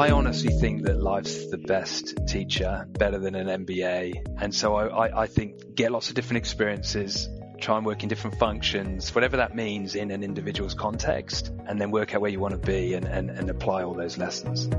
[0.00, 4.40] I honestly think that life's the best teacher, better than an MBA.
[4.40, 7.28] And so I, I, I think get lots of different experiences,
[7.60, 11.90] try and work in different functions, whatever that means in an individual's context, and then
[11.90, 14.70] work out where you want to be and, and, and apply all those lessons.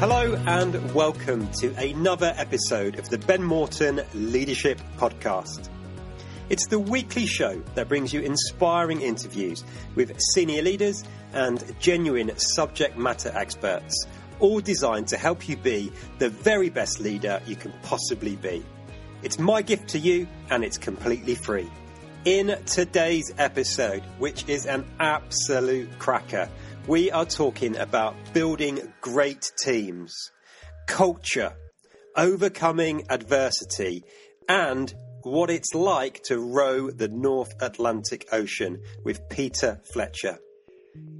[0.00, 5.68] Hello and welcome to another episode of the Ben Morton Leadership Podcast.
[6.50, 12.98] It's the weekly show that brings you inspiring interviews with senior leaders and genuine subject
[12.98, 14.06] matter experts,
[14.40, 18.62] all designed to help you be the very best leader you can possibly be.
[19.22, 21.70] It's my gift to you and it's completely free.
[22.26, 26.50] In today's episode, which is an absolute cracker,
[26.86, 30.30] we are talking about building great teams,
[30.86, 31.54] culture,
[32.16, 34.04] overcoming adversity,
[34.46, 40.38] and what it's like to row the North Atlantic Ocean with Peter Fletcher.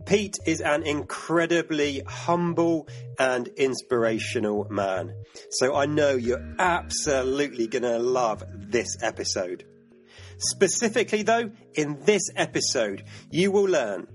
[0.06, 2.86] Pete is an incredibly humble
[3.18, 5.14] and inspirational man.
[5.50, 9.64] So I know you're absolutely going to love this episode.
[10.36, 14.06] Specifically, though, in this episode, you will learn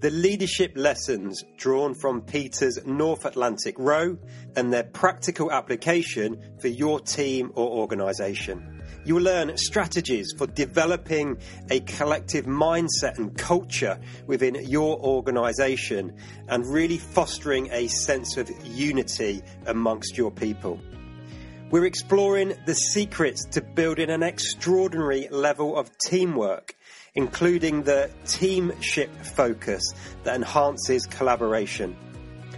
[0.00, 4.16] the leadership lessons drawn from Peter's North Atlantic row
[4.54, 8.77] and their practical application for your team or organisation.
[9.04, 11.38] You will learn strategies for developing
[11.70, 16.14] a collective mindset and culture within your organization
[16.48, 20.80] and really fostering a sense of unity amongst your people.
[21.70, 26.74] We're exploring the secrets to building an extraordinary level of teamwork,
[27.14, 29.82] including the teamship focus
[30.24, 31.94] that enhances collaboration.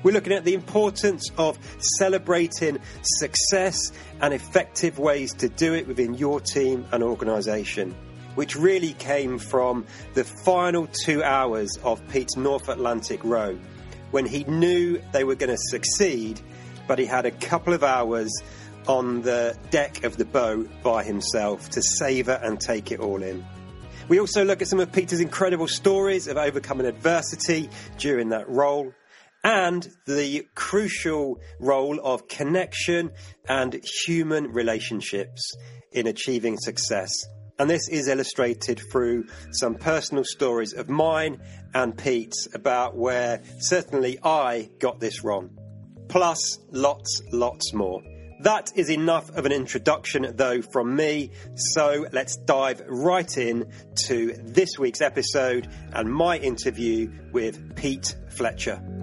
[0.02, 1.58] We're looking at the importance of
[1.98, 7.94] celebrating success and effective ways to do it within your team and organisation,
[8.34, 9.84] which really came from
[10.14, 13.58] the final two hours of Pete's North Atlantic row
[14.10, 16.40] when he knew they were going to succeed,
[16.88, 18.32] but he had a couple of hours
[18.88, 23.44] on the deck of the boat by himself to savour and take it all in.
[24.08, 27.68] We also look at some of Peter's incredible stories of overcoming adversity
[27.98, 28.94] during that role
[29.42, 33.10] and the crucial role of connection
[33.48, 35.54] and human relationships
[35.92, 37.10] in achieving success.
[37.58, 41.42] And this is illustrated through some personal stories of mine
[41.74, 45.50] and Pete's about where certainly I got this wrong.
[46.08, 48.02] Plus, lots, lots more.
[48.40, 51.32] That is enough of an introduction, though, from me.
[51.54, 53.70] So let's dive right in
[54.06, 58.99] to this week's episode and my interview with Pete Fletcher.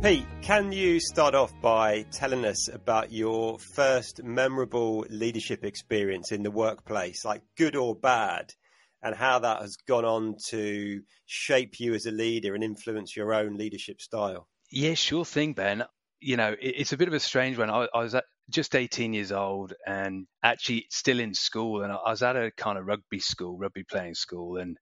[0.00, 6.44] Pete, can you start off by telling us about your first memorable leadership experience in
[6.44, 8.54] the workplace, like good or bad,
[9.02, 13.34] and how that has gone on to shape you as a leader and influence your
[13.34, 14.46] own leadership style?
[14.70, 15.82] Yeah, sure thing, Ben.
[16.20, 17.68] You know, it's a bit of a strange one.
[17.68, 18.14] I, was
[18.50, 22.78] just 18 years old and actually still in school, and I was at a kind
[22.78, 24.78] of rugby school, rugby playing school, and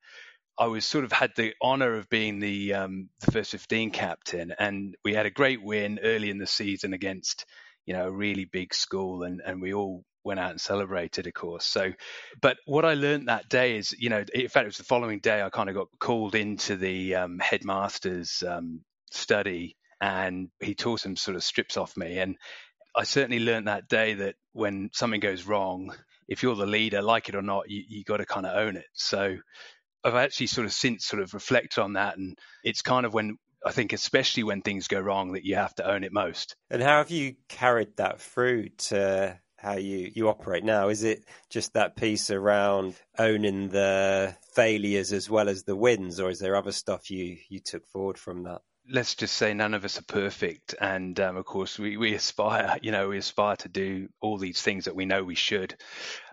[0.58, 4.54] I was sort of had the honour of being the um, the first 15 captain,
[4.58, 7.44] and we had a great win early in the season against
[7.84, 11.34] you know a really big school, and and we all went out and celebrated, of
[11.34, 11.64] course.
[11.66, 11.92] So,
[12.40, 15.20] but what I learned that day is, you know, in fact, it was the following
[15.20, 18.80] day I kind of got called into the um, headmaster's um,
[19.10, 22.36] study, and he tore some sort of strips off me, and
[22.96, 25.94] I certainly learned that day that when something goes wrong,
[26.28, 28.76] if you're the leader, like it or not, you you got to kind of own
[28.76, 28.86] it.
[28.94, 29.36] So
[30.06, 33.38] I've actually sort of since sort of reflected on that, and it's kind of when
[33.66, 36.54] I think, especially when things go wrong, that you have to own it most.
[36.70, 40.88] And how have you carried that through to how you, you operate now?
[40.88, 46.30] Is it just that piece around owning the failures as well as the wins, or
[46.30, 48.60] is there other stuff you, you took forward from that?
[48.91, 50.74] Let's just say none of us are perfect.
[50.80, 54.60] And um, of course we, we aspire you know we aspire to do all these
[54.60, 55.74] things that we know we should.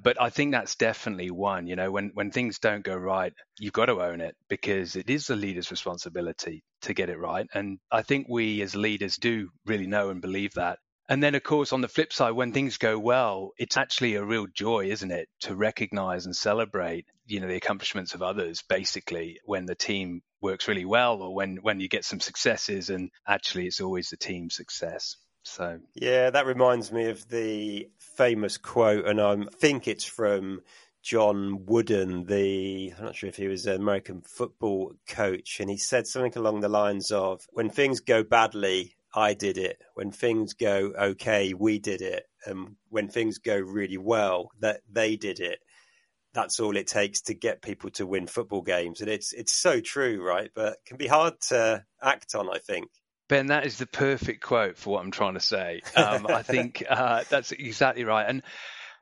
[0.03, 3.73] But i think that's definitely one you know when when things don't go right you've
[3.73, 7.47] got to own it because it is the leader's responsibility to get it right.
[7.53, 10.79] And i think we as leaders do really know and believe that.
[11.09, 14.23] And then, of course, on the flip side, when things go well, it's actually a
[14.23, 18.63] real joy, isn't it, to recognize and celebrate, you know, the accomplishments of others.
[18.69, 23.09] Basically, when the team works really well, or when when you get some successes, and
[23.27, 25.15] actually, it's always the team success.
[25.43, 30.61] So yeah, that reminds me of the famous quote, and I think it's from
[31.01, 35.77] John Wooden, the I'm not sure if he was an American football coach, and he
[35.77, 39.79] said something along the lines of, "When things go badly, I did it.
[39.93, 42.25] When things go okay, we did it.
[42.45, 45.59] And when things go really well, that they did it.
[46.33, 49.01] That's all it takes to get people to win football games.
[49.01, 50.50] And it's it's so true, right?
[50.53, 52.88] But it can be hard to act on, I think.
[53.30, 55.81] Ben, that is the perfect quote for what I'm trying to say.
[55.95, 58.25] Um, I think uh, that's exactly right.
[58.27, 58.44] And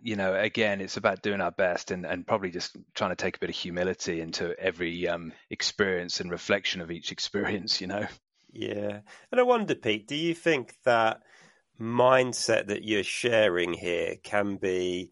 [0.01, 3.37] you know, again, it's about doing our best and, and probably just trying to take
[3.37, 8.07] a bit of humility into every um, experience and reflection of each experience, you know.
[8.51, 8.99] Yeah.
[9.31, 11.21] And I wonder, Pete, do you think that
[11.79, 15.11] mindset that you're sharing here can be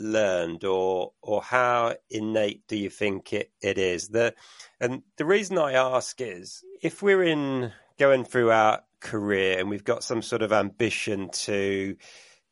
[0.00, 4.08] learned or or how innate do you think it, it is?
[4.08, 4.34] The
[4.80, 9.84] and the reason I ask is if we're in going through our career and we've
[9.84, 11.96] got some sort of ambition to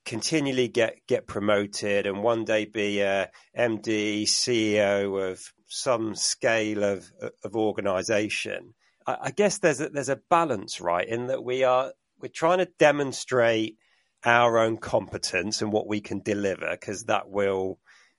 [0.05, 7.11] continually get get promoted and one day be a MD, CEO of some scale of
[7.45, 8.75] of organization
[9.09, 12.69] I, guess there's a, there's a balance, right, in that we are we're trying to
[12.79, 13.79] demonstrate
[14.25, 17.79] our own competence and what we can deliver because that will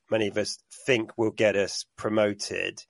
[0.10, 2.84] many of us think will get us promoted.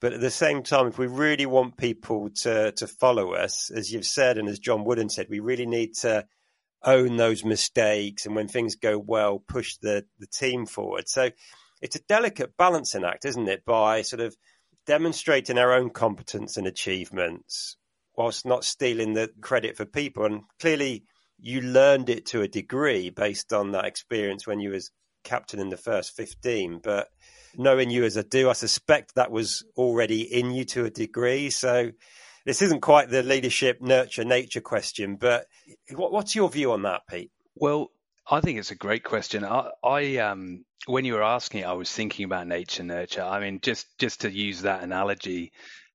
[0.00, 3.92] But at the same time, if we really want people to to follow us, as
[3.92, 6.26] you've said, and as John Wooden said, we really need to
[6.82, 11.08] own those mistakes and when things go well, push the the team forward.
[11.08, 11.30] So
[11.80, 13.64] it's a delicate balancing act, isn't it?
[13.64, 14.36] By sort of
[14.86, 17.76] demonstrating our own competence and achievements
[18.16, 20.24] whilst not stealing the credit for people.
[20.24, 21.04] And clearly,
[21.38, 24.90] you learned it to a degree based on that experience when you was
[25.24, 26.80] captain in the first 15.
[26.82, 27.08] But
[27.56, 31.50] knowing you as I do, I suspect that was already in you to a degree.
[31.50, 31.90] So
[32.44, 35.46] this isn't quite the leadership nurture nature question, but
[35.90, 37.30] what's your view on that, Pete?
[37.54, 37.90] Well,
[38.30, 39.44] I think it's a great question.
[39.44, 43.22] I, I um, when you were asking it, I was thinking about nature nurture.
[43.22, 45.52] I mean, just just to use that analogy,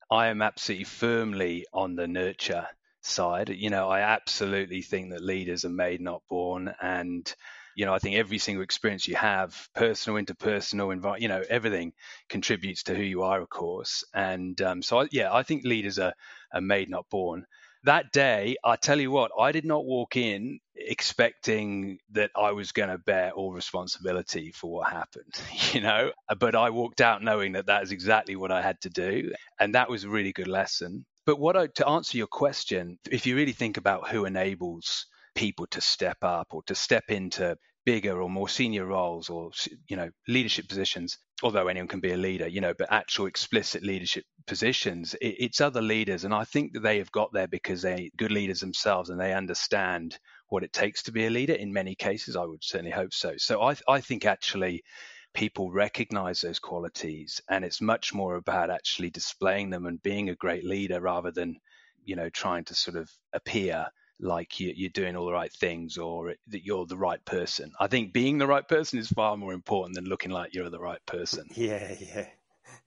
[0.09, 2.67] I am absolutely firmly on the nurture
[3.05, 3.49] side.
[3.49, 7.33] You know, I absolutely think that leaders are made, not born, and
[7.75, 11.93] you know, I think every single experience you have, personal, interpersonal, environment, you know, everything
[12.29, 14.03] contributes to who you are, of course.
[14.13, 16.13] And um, so, I, yeah, I think leaders are,
[16.53, 17.45] are made, not born
[17.83, 22.71] that day, I tell you what, I did not walk in expecting that I was
[22.71, 25.33] going to bear all responsibility for what happened,
[25.73, 28.89] you know, but I walked out knowing that that is exactly what I had to
[28.89, 29.31] do.
[29.59, 31.05] And that was a really good lesson.
[31.25, 35.67] But what I, to answer your question, if you really think about who enables people
[35.67, 39.49] to step up or to step into bigger or more senior roles or
[39.87, 43.81] you know leadership positions although anyone can be a leader you know but actual explicit
[43.81, 46.23] leadership positions it, it's other leaders.
[46.23, 49.33] And i think that they have got there because they're good leaders themselves and they
[49.33, 50.17] understand
[50.49, 51.53] what it takes to be a leader.
[51.53, 53.33] In many cases i would certainly hope so.
[53.37, 54.83] So i, I think actually
[55.33, 60.35] people recognize those qualities and it's much more about actually displaying them and being a
[60.35, 61.57] great leader rather than
[62.03, 63.87] you know trying to sort of appear
[64.21, 67.71] like you, are doing all the right things or that you're the right person.
[67.79, 70.79] I think being the right person is far more important than looking like you're the
[70.79, 71.47] right person.
[71.55, 72.27] Yeah, yeah,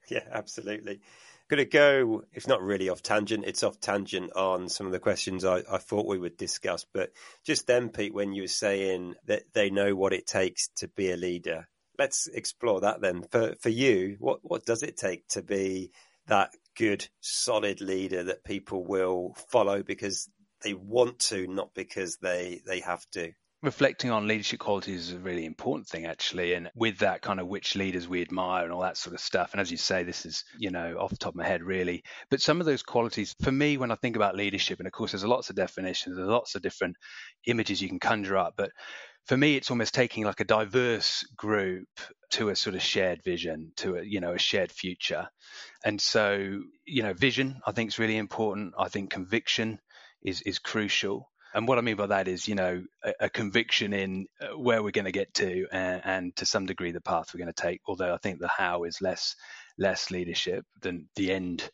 [0.09, 1.01] yeah, absolutely.
[1.47, 4.99] Going to go, it's not really off tangent, it's off tangent on some of the
[4.99, 6.85] questions I, I thought we would discuss.
[6.91, 7.11] But
[7.43, 11.11] just then, Pete, when you were saying that they know what it takes to be
[11.11, 13.23] a leader, let's explore that then.
[13.31, 15.91] For, for you, what, what does it take to be
[16.27, 20.29] that good, solid leader that people will follow because
[20.63, 23.31] they want to, not because they they have to.
[23.61, 27.47] Reflecting on leadership qualities is a really important thing, actually, and with that kind of
[27.47, 29.53] which leaders we admire and all that sort of stuff.
[29.53, 32.03] And as you say, this is you know off the top of my head, really.
[32.29, 35.11] But some of those qualities, for me, when I think about leadership, and of course,
[35.11, 36.97] there's lots of definitions, there's lots of different
[37.47, 38.71] images you can conjure up, but
[39.25, 41.87] for me it's almost taking like a diverse group
[42.31, 45.27] to a sort of shared vision to a you know a shared future
[45.83, 49.79] and so you know vision i think is really important i think conviction
[50.25, 51.31] is is crucial.
[51.53, 54.83] And what I mean by that is, you know, a, a conviction in uh, where
[54.83, 57.61] we're going to get to, and, and, to some degree the path we're going to
[57.61, 57.79] take.
[57.87, 59.35] Although I think the how is less
[59.77, 61.69] less leadership than the end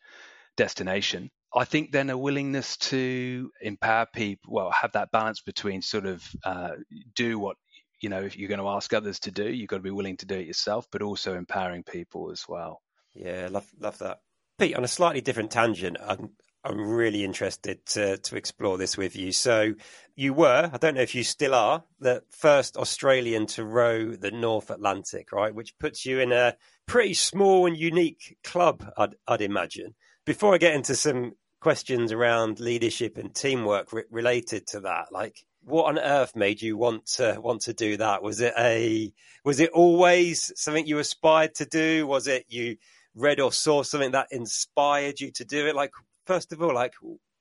[0.55, 1.31] destination.
[1.53, 6.23] I think then a willingness to empower people, well, have that balance between sort of
[6.43, 6.71] uh,
[7.15, 7.57] do what
[7.99, 10.17] you know if you're going to ask others to do, you've got to be willing
[10.17, 12.81] to do it yourself, but also empowering people as well.
[13.13, 14.19] Yeah, love love that.
[14.57, 16.29] Pete, on a slightly different tangent, I'm,
[16.63, 19.31] I'm really interested to, to explore this with you.
[19.31, 19.73] So,
[20.15, 24.29] you were, I don't know if you still are, the first Australian to row the
[24.29, 25.55] North Atlantic, right?
[25.55, 26.55] Which puts you in a
[26.85, 29.95] pretty small and unique club, I'd, I'd imagine.
[30.25, 35.45] Before I get into some questions around leadership and teamwork re- related to that, like,
[35.63, 38.23] what on earth made you want to want to do that?
[38.23, 39.13] Was it a
[39.45, 42.07] was it always something you aspired to do?
[42.07, 42.77] Was it you
[43.15, 45.75] read or saw something that inspired you to do it?
[45.75, 45.91] Like
[46.25, 46.93] first of all, like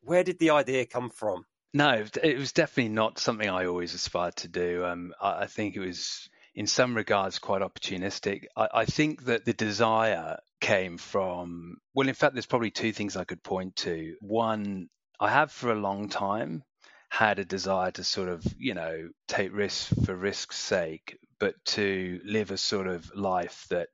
[0.02, 1.46] where did the idea come from?
[1.72, 4.84] No, it was definitely not something I always aspired to do.
[4.84, 6.28] Um, I, I, think it was,
[6.60, 8.44] in some regards, quite opportunistic.
[8.54, 13.16] I, I, think that the desire came from, well, in fact, there's probably two things
[13.16, 14.14] I could point to.
[14.20, 16.62] One, I have for a long time
[17.08, 22.20] had a desire to sort of, you know, take risks for risk's sake, but to
[22.26, 23.88] live a sort of life that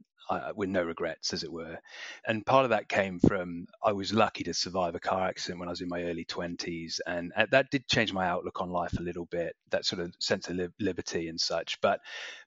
[0.55, 1.79] with no regrets, as it were.
[2.27, 5.69] And part of that came from I was lucky to survive a car accident when
[5.69, 8.99] I was in my early 20s, and uh, that did change my outlook on life
[8.99, 9.57] a little bit.
[9.71, 11.81] That sort of sense of li- liberty and such.
[11.81, 12.01] But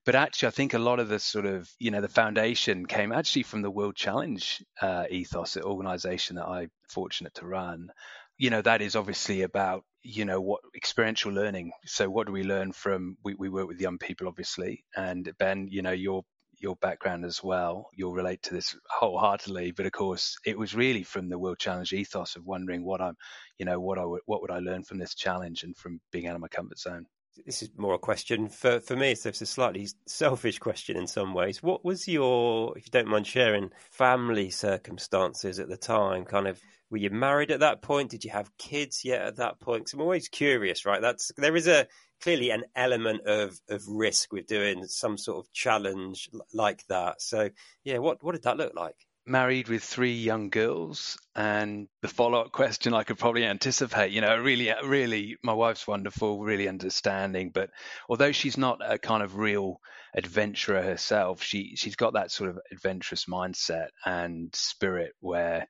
[0.06, 3.12] but actually, I think a lot of the sort of you know the foundation came
[3.12, 7.90] actually from the World Challenge uh, ethos, the organisation that I'm fortunate to run.
[8.38, 12.44] You know that is obviously about you know what experiential learning so what do we
[12.44, 16.24] learn from we, we work with young people obviously and ben you know you're
[16.60, 19.72] your background as well, you'll relate to this wholeheartedly.
[19.72, 23.16] But of course, it was really from the World Challenge ethos of wondering what I'm,
[23.58, 26.28] you know, what I would, what would I learn from this challenge and from being
[26.28, 27.06] out of my comfort zone.
[27.46, 29.16] This is more a question for for me.
[29.16, 31.64] So it's a slightly selfish question in some ways.
[31.64, 36.26] What was your, if you don't mind sharing, family circumstances at the time?
[36.26, 38.12] Kind of, were you married at that point?
[38.12, 39.82] Did you have kids yet at that point?
[39.82, 41.02] Because I'm always curious, right?
[41.02, 41.88] That's there is a
[42.22, 47.22] clearly an element of of risk with doing some sort of challenge like that.
[47.22, 47.50] So
[47.84, 48.96] yeah, what what did that look like?
[49.26, 54.12] Married with three young girls, and the follow up question I could probably anticipate.
[54.12, 57.70] You know, really, really, my wife's wonderful, really understanding, but
[58.10, 59.80] although she's not a kind of real
[60.16, 65.68] adventurer herself, she she's got that sort of adventurous mindset and spirit where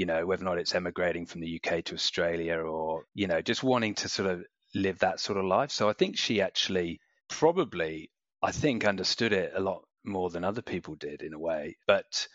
[0.00, 3.42] you know, whether or not it's emigrating from the UK to Australia or, you know,
[3.42, 4.42] just wanting to sort of
[4.74, 5.70] live that sort of life.
[5.70, 8.10] So I think she actually probably,
[8.42, 11.76] I think, understood it a lot more than other people did in a way.
[11.86, 12.26] But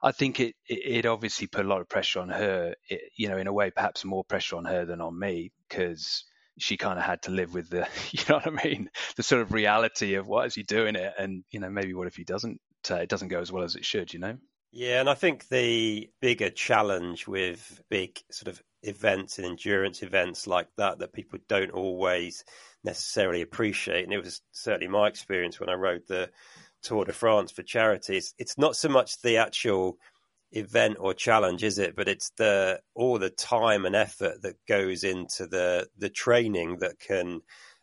[0.00, 3.36] I think it, it, obviously put a lot of pressure on her, it, you know,
[3.36, 6.22] in a way, perhaps more pressure on her than on me because
[6.56, 9.42] she kind of had to live with the, you know what I mean, the sort
[9.42, 12.22] of reality of what is he doing it, and you know maybe what if he
[12.22, 14.38] doesn't, uh, it doesn't go as well as it should, you know.
[14.70, 20.46] Yeah, and I think the bigger challenge with big sort of events and endurance events
[20.46, 22.44] like that that people don't always
[22.84, 26.30] necessarily appreciate, and it was certainly my experience when I rode the
[26.82, 28.34] Tour de France for charities.
[28.38, 29.96] It's not so much the actual
[30.52, 31.96] event or challenge, is it?
[31.96, 37.00] But it's the all the time and effort that goes into the the training that
[37.00, 37.40] can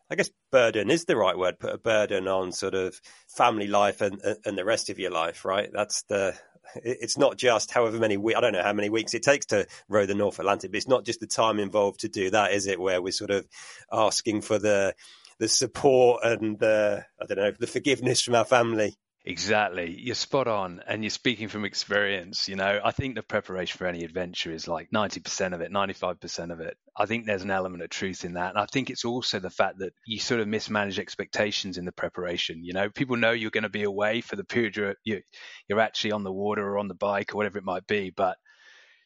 [0.10, 1.60] I guess burden is the right word.
[1.60, 5.46] Put a burden on sort of family life and and the rest of your life,
[5.46, 5.70] right?
[5.74, 6.36] That's the
[6.76, 9.68] it's not just however many weeks, I don't know how many weeks it takes to
[9.88, 12.68] row the North Atlantic, but it's not just the time involved to do that, is
[12.68, 12.80] it?
[12.80, 13.48] Where we're sort of
[13.92, 14.94] asking for the
[15.38, 18.98] the support and the I don't know the forgiveness from our family.
[19.28, 20.00] Exactly.
[20.00, 20.82] You're spot on.
[20.88, 22.48] And you're speaking from experience.
[22.48, 26.52] You know, I think the preparation for any adventure is like 90% of it, 95%
[26.52, 26.78] of it.
[26.96, 28.52] I think there's an element of truth in that.
[28.52, 31.92] And I think it's also the fact that you sort of mismanage expectations in the
[31.92, 32.64] preparation.
[32.64, 35.22] You know, people know you're going to be away for the period you're, you,
[35.68, 38.12] you're actually on the water or on the bike or whatever it might be.
[38.16, 38.38] But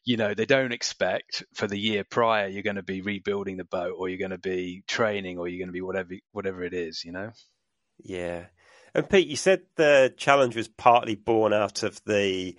[0.06, 3.66] you know they don't expect for the year prior you're going to be rebuilding the
[3.66, 6.74] boat or you're going to be training or you're going to be whatever whatever it
[6.74, 7.30] is you know
[8.02, 8.46] yeah
[8.94, 12.58] and Pete, you said the challenge was partly born out of the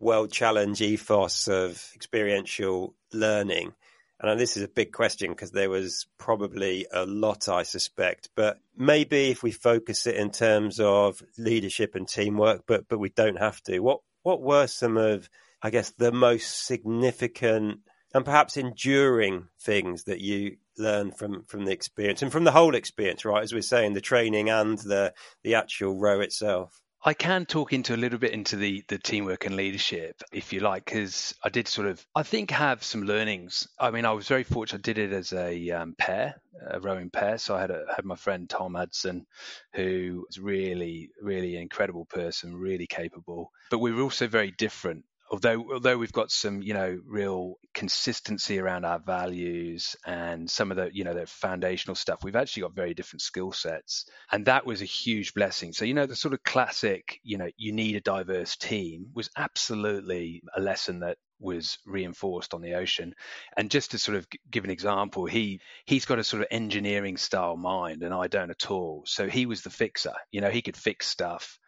[0.00, 3.72] World Challenge ethos of experiential learning.
[4.20, 8.30] And this is a big question because there was probably a lot, I suspect.
[8.34, 13.10] But maybe if we focus it in terms of leadership and teamwork, but but we
[13.10, 13.78] don't have to.
[13.78, 15.30] What what were some of,
[15.62, 17.80] I guess, the most significant
[18.12, 22.74] and perhaps enduring things that you learn from from the experience and from the whole
[22.74, 23.42] experience, right?
[23.42, 26.80] As we're saying, the training and the the actual row itself.
[27.04, 30.60] I can talk into a little bit into the the teamwork and leadership, if you
[30.60, 33.68] like, because I did sort of, I think, have some learnings.
[33.78, 34.80] I mean, I was very fortunate.
[34.80, 36.34] I did it as a um, pair,
[36.68, 37.38] a rowing pair.
[37.38, 39.26] So I had a, had my friend Tom Hudson,
[39.74, 43.52] who was really, really incredible person, really capable.
[43.70, 48.58] But we were also very different although although we've got some you know real consistency
[48.58, 52.74] around our values and some of the you know the foundational stuff we've actually got
[52.74, 54.06] very different skill sets.
[54.32, 55.72] And that was a huge blessing.
[55.72, 59.30] So you know the sort of classic you know you need a diverse team was
[59.36, 63.14] absolutely a lesson that was reinforced on the ocean.
[63.56, 67.16] And just to sort of give an example he he's got a sort of engineering
[67.16, 69.04] style mind and I don't at all.
[69.06, 70.14] So he was the fixer.
[70.32, 71.58] You know he could fix stuff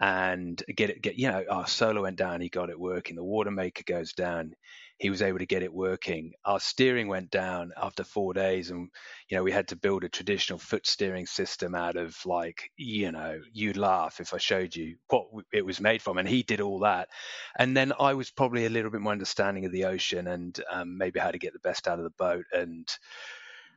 [0.00, 3.24] and get it get you know our solar went down he got it working the
[3.24, 4.54] water maker goes down
[5.00, 6.34] he was able to get it working.
[6.44, 8.90] Our steering went down after four days and
[9.28, 13.10] you know we had to build a traditional foot steering system out of like you
[13.10, 16.60] know you'd laugh if i showed you what it was made from and he did
[16.60, 17.08] all that.
[17.58, 20.98] And then i was probably a little bit more understanding of the ocean and um,
[20.98, 22.86] maybe how to get the best out of the boat and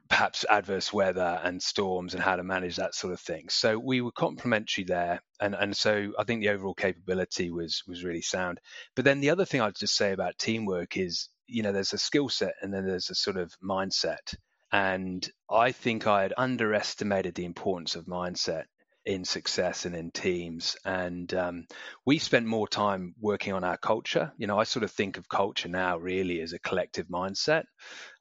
[0.10, 3.50] perhaps adverse weather and storms and how to manage that sort of thing.
[3.50, 8.04] So we were complementary there, and and so I think the overall capability was was
[8.04, 8.60] really sound.
[8.96, 11.98] But then the other thing I'd just say about teamwork is, you know, there's a
[11.98, 14.36] skill set and then there's a sort of mindset.
[14.72, 18.66] And I think I had underestimated the importance of mindset
[19.06, 20.76] in success and in teams.
[20.86, 21.66] And um,
[22.06, 24.32] we spent more time working on our culture.
[24.38, 27.64] You know, I sort of think of culture now really as a collective mindset,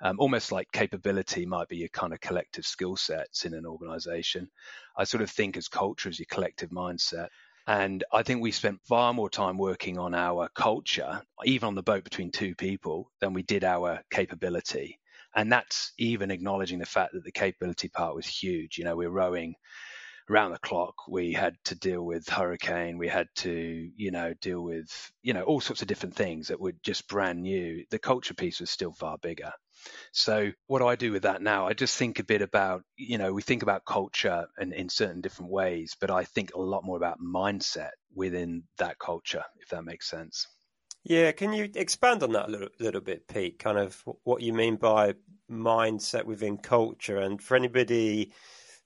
[0.01, 4.49] um, almost like capability might be your kind of collective skill sets in an organization.
[4.97, 7.29] I sort of think as culture as your collective mindset.
[7.67, 11.83] And I think we spent far more time working on our culture, even on the
[11.83, 14.99] boat between two people, than we did our capability.
[15.35, 18.79] And that's even acknowledging the fact that the capability part was huge.
[18.79, 19.55] You know, we're rowing
[20.33, 20.95] around the clock.
[21.09, 22.99] We had to deal with hurricane.
[22.99, 26.61] We had to, you know, deal with, you know, all sorts of different things that
[26.61, 27.85] were just brand new.
[27.91, 29.53] The culture piece was still far bigger.
[30.13, 31.67] So what do I do with that now?
[31.67, 35.21] I just think a bit about, you know, we think about culture in, in certain
[35.21, 39.85] different ways, but I think a lot more about mindset within that culture, if that
[39.85, 40.47] makes sense.
[41.05, 43.59] Yeah, can you expand on that a little, little bit, Pete?
[43.59, 45.15] Kind of what you mean by
[45.51, 48.33] mindset within culture, and for anybody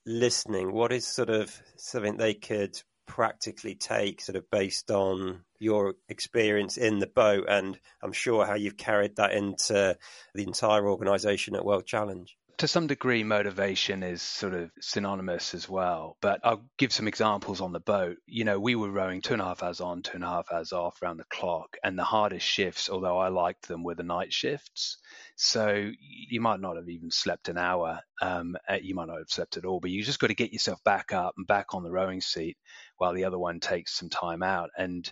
[0.07, 5.95] listening, what is sort of something they could practically take, sort of based on your
[6.07, 9.97] experience in the boat, and I'm sure how you've carried that into
[10.33, 12.36] the entire organisation at World Challenge?
[12.57, 16.17] To some degree, motivation is sort of synonymous as well.
[16.21, 18.17] But I'll give some examples on the boat.
[18.25, 20.51] You know, we were rowing two and a half hours on, two and a half
[20.51, 21.77] hours off around the clock.
[21.83, 24.97] And the hardest shifts, although I liked them, were the night shifts.
[25.35, 27.99] So you might not have even slept an hour.
[28.21, 30.83] Um, you might not have slept at all, but you just got to get yourself
[30.83, 32.57] back up and back on the rowing seat
[32.97, 34.71] while the other one takes some time out.
[34.75, 35.11] And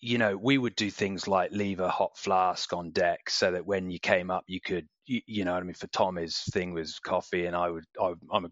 [0.00, 3.66] you know, we would do things like leave a hot flask on deck so that
[3.66, 6.74] when you came up, you could, you, you know, I mean, for Tom, his thing
[6.74, 8.48] was coffee, and I would, I, am a,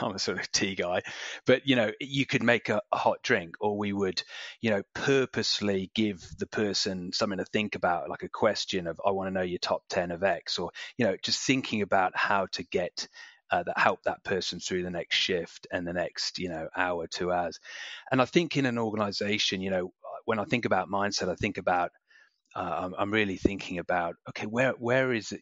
[0.04, 1.02] I'm a sort of tea guy,
[1.46, 4.22] but you know, you could make a, a, hot drink, or we would,
[4.60, 9.10] you know, purposely give the person something to think about, like a question of, I
[9.10, 12.46] want to know your top ten of X, or you know, just thinking about how
[12.52, 13.08] to get
[13.52, 17.06] uh, that help that person through the next shift and the next you know hour
[17.06, 17.60] two hours.
[18.10, 19.92] And i think in an organization you know
[20.24, 21.90] when I think about mindset, I think about
[22.54, 25.40] uh, I'm, really thinking about okay, where where is it?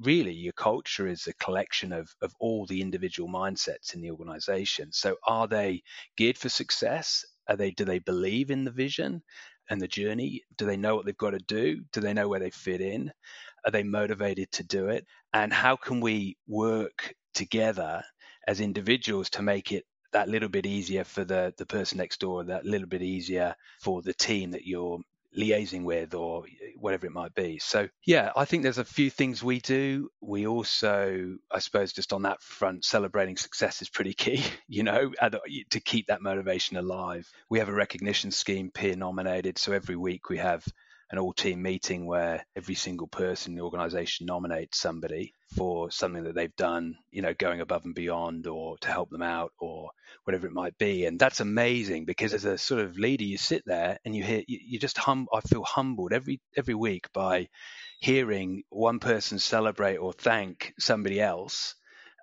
[0.00, 4.92] Really, your culture is a collection of of all the individual mindsets in the organization.
[4.92, 5.82] So, are they
[6.16, 7.24] geared for success?
[7.48, 9.22] Are they do they believe in the vision
[9.70, 10.42] and the journey?
[10.56, 11.82] Do they know what they've got to do?
[11.92, 13.12] Do they know where they fit in?
[13.64, 15.04] Are they motivated to do it?
[15.32, 18.02] And how can we work together
[18.46, 22.44] as individuals to make it that little bit easier for the the person next door,
[22.44, 25.00] that little bit easier for the team that you're
[25.36, 26.44] liaising with or
[26.78, 27.58] whatever it might be.
[27.58, 30.10] So yeah, I think there's a few things we do.
[30.20, 34.44] We also, I suppose, just on that front, celebrating success is pretty key.
[34.68, 35.12] You know,
[35.70, 37.30] to keep that motivation alive.
[37.50, 39.58] We have a recognition scheme, peer nominated.
[39.58, 40.64] So every week we have
[41.12, 46.24] an all team meeting where every single person in the organization nominates somebody for something
[46.24, 49.90] that they've done, you know, going above and beyond or to help them out or
[50.24, 51.04] whatever it might be.
[51.04, 54.42] And that's amazing because as a sort of leader, you sit there and you hear,
[54.48, 57.48] you, just hum, I feel humbled every, every week by
[58.00, 61.74] hearing one person celebrate or thank somebody else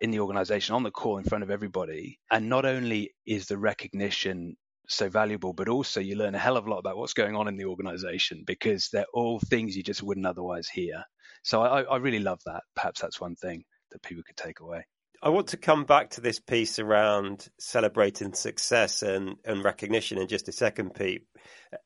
[0.02, 2.20] in the organization on the call in front of everybody.
[2.32, 4.58] And not only is the recognition
[4.90, 7.48] so valuable, but also you learn a hell of a lot about what's going on
[7.48, 11.04] in the organization because they're all things you just wouldn't otherwise hear.
[11.44, 12.64] So I, I really love that.
[12.76, 14.86] Perhaps that's one thing that people could take away.
[15.22, 20.28] I want to come back to this piece around celebrating success and, and recognition in
[20.30, 21.24] just a second, Pete.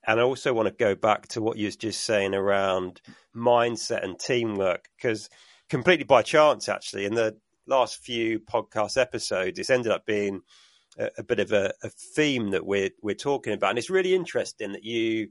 [0.08, 3.02] And I also want to go back to what you was just saying around
[3.36, 5.30] mindset and teamwork, because
[5.68, 7.36] completely by chance, actually, in the
[7.66, 10.42] last few podcast episodes, it's ended up being
[10.98, 14.74] a, bit of a, a, theme that we're we're talking about, and it's really interesting
[14.74, 15.30] that you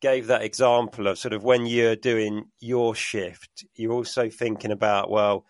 [0.00, 5.10] gave that example of sort of when you're doing your shift, you're also thinking about
[5.10, 5.44] well,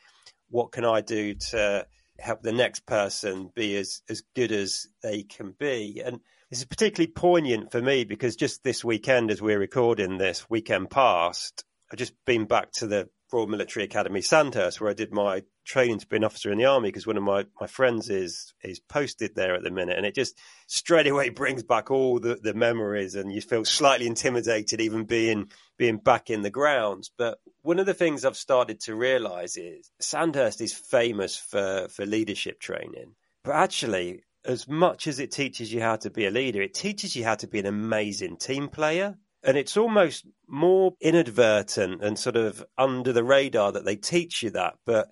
[0.51, 1.87] what can I do to
[2.19, 6.67] help the next person be as as good as they can be, and this is
[6.67, 11.99] particularly poignant for me because just this weekend, as we're recording this weekend past, I've
[11.99, 16.07] just been back to the Royal Military Academy Sandhurst, where I did my training to
[16.07, 19.35] be an officer in the army because one of my, my friends is is posted
[19.35, 23.15] there at the minute, and it just straight away brings back all the, the memories,
[23.15, 27.11] and you feel slightly intimidated even being being back in the grounds.
[27.17, 32.07] But one of the things I've started to realise is Sandhurst is famous for for
[32.07, 34.23] leadership training, but actually.
[34.47, 37.35] As much as it teaches you how to be a leader, it teaches you how
[37.37, 39.17] to be an amazing team player.
[39.43, 44.51] And it's almost more inadvertent and sort of under the radar that they teach you
[44.51, 44.75] that.
[44.85, 45.09] But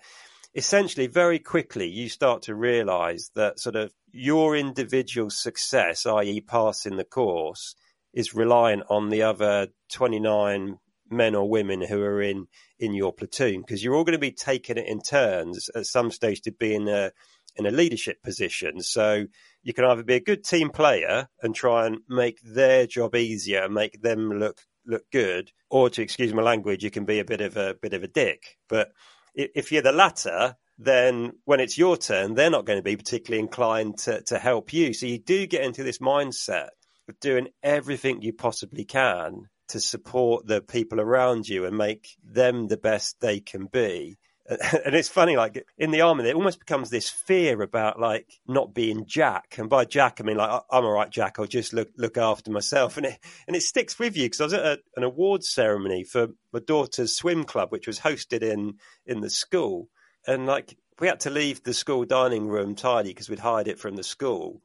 [0.55, 6.97] essentially very quickly you start to realize that sort of your individual success, i.e., passing
[6.97, 7.75] the course,
[8.13, 10.79] is reliant on the other 29
[11.11, 12.47] men or women who are in
[12.79, 16.11] in your platoon because you're all going to be taking it in turns at some
[16.11, 17.13] stage to be in a
[17.57, 18.81] in a leadership position.
[18.81, 19.27] So
[19.63, 23.65] you can either be a good team player and try and make their job easier
[23.65, 27.25] and make them look look good, or to excuse my language, you can be a
[27.25, 28.59] bit of a bit of a dick.
[28.69, 28.91] But
[29.35, 33.43] if you're the latter, then when it's your turn, they're not going to be particularly
[33.43, 34.93] inclined to, to help you.
[34.93, 36.69] So you do get into this mindset
[37.09, 42.69] of doing everything you possibly can to support the people around you and make them
[42.69, 44.19] the best they can be.
[44.85, 48.75] And it's funny, like in the army, it almost becomes this fear about like not
[48.75, 49.57] being Jack.
[49.59, 51.39] And by Jack, I mean like I'm all right, Jack.
[51.39, 54.45] I'll just look look after myself, and it and it sticks with you because I
[54.45, 58.75] was at a, an awards ceremony for my daughter's swim club, which was hosted in
[59.07, 59.89] in the school,
[60.27, 63.79] and like we had to leave the school dining room tidy because we'd hired it
[63.79, 64.61] from the school.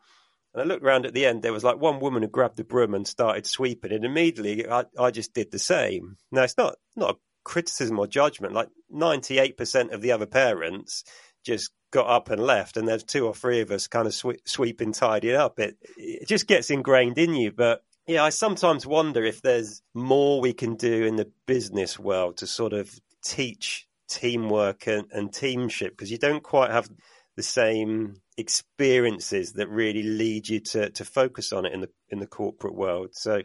[0.53, 2.63] And I looked around at the end, there was like one woman who grabbed the
[2.63, 6.17] broom and started sweeping, and immediately I, I just did the same.
[6.31, 8.53] Now, it's not, not a criticism or judgment.
[8.53, 11.05] Like 98% of the other parents
[11.45, 14.41] just got up and left, and there's two or three of us kind of sweep,
[14.45, 15.57] sweeping, tidying up.
[15.57, 17.53] It, it just gets ingrained in you.
[17.53, 22.37] But yeah, I sometimes wonder if there's more we can do in the business world
[22.37, 26.89] to sort of teach teamwork and, and teamship because you don't quite have
[27.37, 32.19] the same experiences that really lead you to to focus on it in the in
[32.19, 33.09] the corporate world.
[33.13, 33.41] So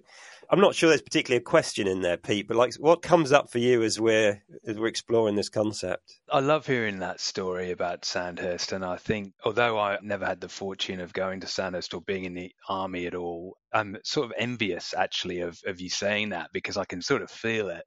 [0.51, 3.51] I'm not sure there's particularly a question in there, Pete, but like what comes up
[3.51, 6.19] for you as we're as we're exploring this concept?
[6.31, 10.49] I love hearing that story about Sandhurst and I think although I never had the
[10.49, 14.33] fortune of going to Sandhurst or being in the army at all, I'm sort of
[14.39, 17.85] envious actually of, of you saying that because I can sort of feel it.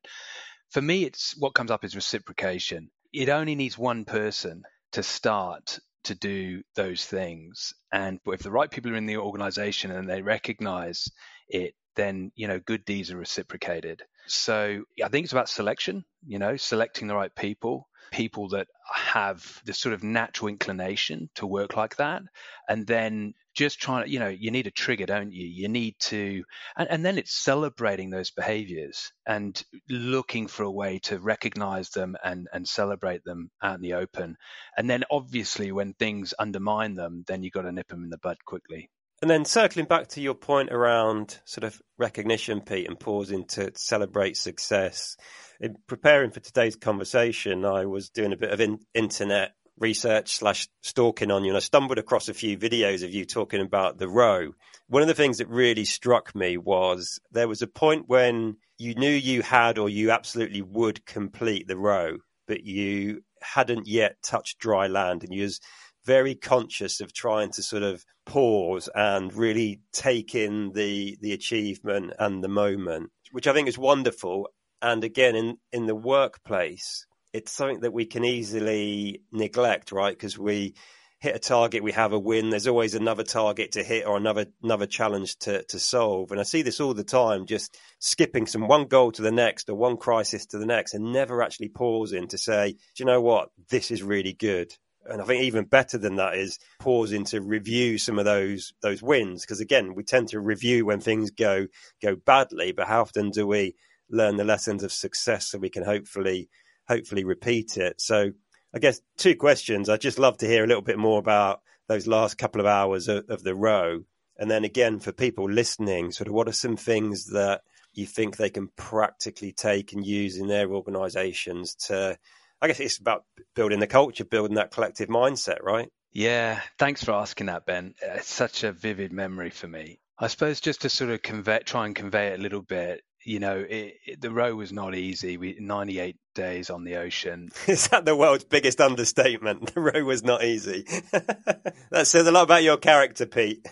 [0.70, 2.92] For me it's what comes up is reciprocation.
[3.12, 7.74] It only needs one person to start to do those things.
[7.92, 11.08] And if the right people are in the organization and they recognize
[11.48, 14.02] it, then, you know, good deeds are reciprocated.
[14.28, 19.62] So I think it's about selection, you know, selecting the right people, people that have
[19.66, 22.22] the sort of natural inclination to work like that.
[22.70, 25.46] And then just trying to, you know, you need a trigger, don't you?
[25.48, 26.44] You need to,
[26.78, 32.16] and, and then it's celebrating those behaviors and looking for a way to recognize them
[32.24, 34.38] and, and celebrate them out in the open.
[34.78, 38.18] And then obviously, when things undermine them, then you've got to nip them in the
[38.18, 38.90] bud quickly.
[39.26, 43.72] And then circling back to your point around sort of recognition, Pete, and pausing to
[43.74, 45.18] celebrate success.
[45.60, 50.68] In preparing for today's conversation, I was doing a bit of in- internet research slash
[50.84, 54.08] stalking on you, and I stumbled across a few videos of you talking about the
[54.08, 54.52] row.
[54.90, 58.94] One of the things that really struck me was there was a point when you
[58.94, 64.60] knew you had or you absolutely would complete the row, but you hadn't yet touched
[64.60, 65.60] dry land, and you was
[66.06, 72.14] very conscious of trying to sort of pause and really take in the the achievement
[72.20, 74.50] and the moment, which I think is wonderful.
[74.82, 80.16] And again, in in the workplace, it's something that we can easily neglect, right?
[80.16, 80.76] Because we
[81.20, 82.50] hit a target, we have a win.
[82.50, 86.32] There's always another target to hit or another another challenge to to solve.
[86.32, 89.70] And I see this all the time, just skipping from one goal to the next
[89.70, 93.22] or one crisis to the next, and never actually pausing to say, do you know
[93.22, 93.50] what?
[93.70, 94.72] This is really good.
[95.06, 99.02] And I think even better than that is pausing to review some of those those
[99.02, 99.42] wins.
[99.42, 101.68] Because again, we tend to review when things go
[102.02, 103.76] go badly, but how often do we
[104.10, 106.50] learn the lessons of success so we can hopefully
[106.88, 108.00] hopefully repeat it.
[108.00, 108.32] So
[108.74, 109.90] I guess two questions.
[109.90, 113.08] I'd just love to hear a little bit more about those last couple of hours
[113.08, 114.02] of, of the row.
[114.38, 117.62] And then again, for people listening, sort of what are some things that
[117.94, 122.18] you think they can practically take and use in their organizations to,
[122.62, 123.24] I guess it's about
[123.56, 125.90] building the culture, building that collective mindset, right?
[126.12, 127.94] Yeah, thanks for asking that, Ben.
[128.02, 130.00] It's such a vivid memory for me.
[130.18, 133.40] I suppose just to sort of convey, try and convey it a little bit, you
[133.40, 135.36] know, it, it, the row was not easy.
[135.38, 137.50] We 98 days on the ocean.
[137.68, 139.64] Is that the world's biggest understatement?
[139.76, 140.84] The row was not easy.
[141.12, 143.68] that says a lot about your character, Pete.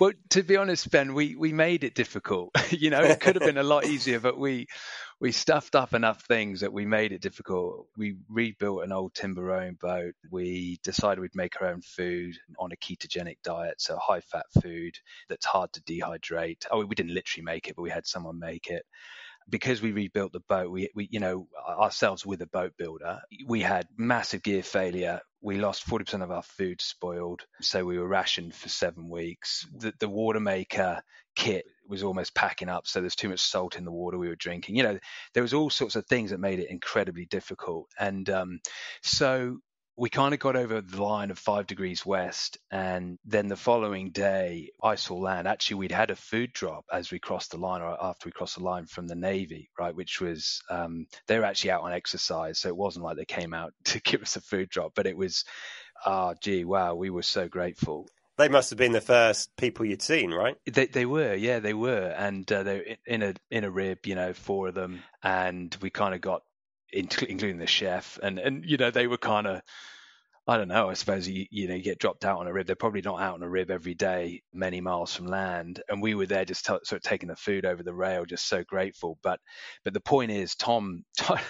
[0.00, 2.50] well, to be honest, Ben, we we made it difficult.
[2.70, 4.66] you know, it could have been a lot easier, but we
[5.18, 7.86] we stuffed up enough things that we made it difficult.
[7.96, 10.14] We rebuilt an old timber rowing boat.
[10.30, 14.94] We decided we'd make our own food on a ketogenic diet, so high fat food
[15.28, 16.66] that's hard to dehydrate.
[16.70, 18.84] Oh, we didn't literally make it, but we had someone make it
[19.48, 23.60] because we rebuilt the boat, we, we, you know, ourselves with a boat builder, we
[23.60, 25.20] had massive gear failure.
[25.46, 27.46] We lost 40% of our food spoiled.
[27.60, 29.64] So we were rationed for seven weeks.
[29.78, 31.00] The, the water maker
[31.36, 32.88] kit was almost packing up.
[32.88, 34.74] So there's too much salt in the water we were drinking.
[34.74, 34.98] You know,
[35.34, 37.86] there was all sorts of things that made it incredibly difficult.
[37.96, 38.58] And um,
[39.04, 39.58] so
[39.98, 42.58] we kind of got over the line of five degrees west.
[42.70, 45.48] And then the following day, I saw land.
[45.48, 48.56] Actually, we'd had a food drop as we crossed the line or after we crossed
[48.56, 49.94] the line from the Navy, right?
[49.94, 52.58] Which was, um, they were actually out on exercise.
[52.58, 55.16] So it wasn't like they came out to give us a food drop, but it
[55.16, 55.44] was,
[56.04, 58.06] ah, oh, gee, wow, we were so grateful.
[58.38, 60.56] They must have been the first people you'd seen, right?
[60.70, 64.14] They they were, yeah, they were, and uh, they in a in a rib, you
[64.14, 66.42] know, four of them, and we kind of got
[66.96, 69.62] including the chef, and and you know they were kind of.
[70.48, 70.88] I don't know.
[70.88, 72.68] I suppose you you know you get dropped out on a rib.
[72.68, 75.82] They're probably not out on a rib every day, many miles from land.
[75.88, 78.48] And we were there just t- sort of taking the food over the rail, just
[78.48, 79.18] so grateful.
[79.24, 79.40] But
[79.82, 81.40] but the point is, Tom, Tom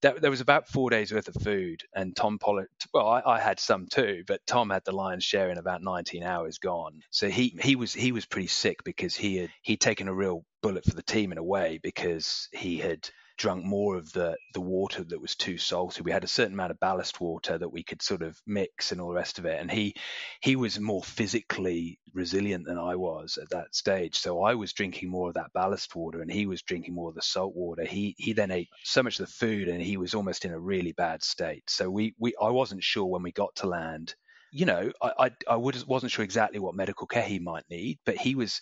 [0.00, 2.68] there, there was about four days worth of food, and Tom Pollard.
[2.94, 6.22] Well, I, I, had some too, but Tom had the lion's share in about 19
[6.22, 7.00] hours gone.
[7.10, 10.44] So he he was he was pretty sick because he had he'd taken a real
[10.62, 14.60] bullet for the team in a way because he had drunk more of the the
[14.60, 16.02] water that was too salty.
[16.02, 19.00] We had a certain amount of ballast water that we could sort of mix and
[19.00, 19.60] all the rest of it.
[19.60, 19.94] And he
[20.42, 24.16] he was more physically resilient than I was at that stage.
[24.18, 27.14] So I was drinking more of that ballast water and he was drinking more of
[27.14, 27.84] the salt water.
[27.84, 30.60] He he then ate so much of the food and he was almost in a
[30.60, 31.64] really bad state.
[31.70, 34.14] So we we I wasn't sure when we got to land.
[34.50, 38.16] You know, I I, I wasn't sure exactly what medical care he might need, but
[38.16, 38.60] he was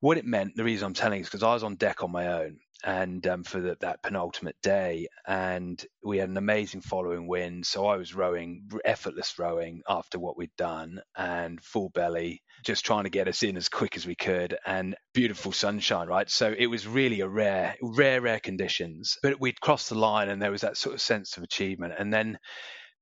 [0.00, 2.28] what it meant, the reason I'm telling is because I was on deck on my
[2.28, 7.64] own and um, for the, that penultimate day, and we had an amazing following wind.
[7.66, 13.04] So I was rowing, effortless rowing after what we'd done, and full belly, just trying
[13.04, 16.28] to get us in as quick as we could, and beautiful sunshine, right?
[16.28, 19.16] So it was really a rare, rare, rare conditions.
[19.22, 22.12] But we'd crossed the line, and there was that sort of sense of achievement, and
[22.12, 22.38] then.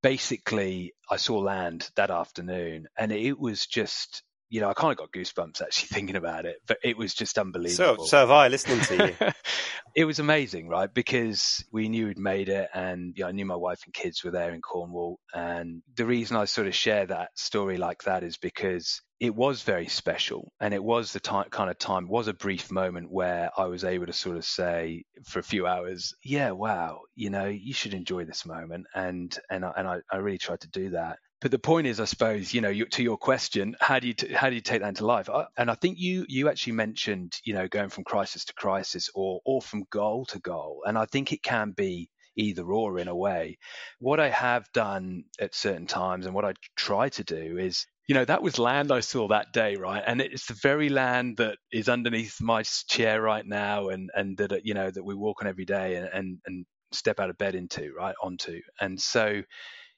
[0.02, 4.98] Basically, I saw land that afternoon, and it was just you know, I kind of
[4.98, 8.04] got goosebumps actually thinking about it, but it was just unbelievable.
[8.04, 9.32] So, so have I listening to you.
[9.96, 10.92] it was amazing, right?
[10.92, 14.22] Because we knew we'd made it, and you know, I knew my wife and kids
[14.22, 15.18] were there in Cornwall.
[15.32, 19.62] And the reason I sort of share that story like that is because it was
[19.62, 23.50] very special, and it was the time, kind of time, was a brief moment where
[23.56, 27.46] I was able to sort of say for a few hours, "Yeah, wow, you know,
[27.46, 30.90] you should enjoy this moment," and and I, and I, I really tried to do
[30.90, 34.06] that but the point is, I suppose, you know, you, to your question, how do
[34.06, 35.28] you t- how do you take that into life?
[35.28, 39.10] I, and I think you you actually mentioned, you know, going from crisis to crisis
[39.12, 43.08] or or from goal to goal, and I think it can be either or in
[43.08, 43.58] a way.
[43.98, 48.14] What I have done at certain times and what I try to do is you
[48.14, 50.02] know that was land I saw that day, right?
[50.06, 54.52] And it's the very land that is underneath my chair right now, and and that
[54.52, 57.38] uh, you know that we walk on every day and and, and step out of
[57.38, 58.60] bed into, right, onto.
[58.80, 59.42] And so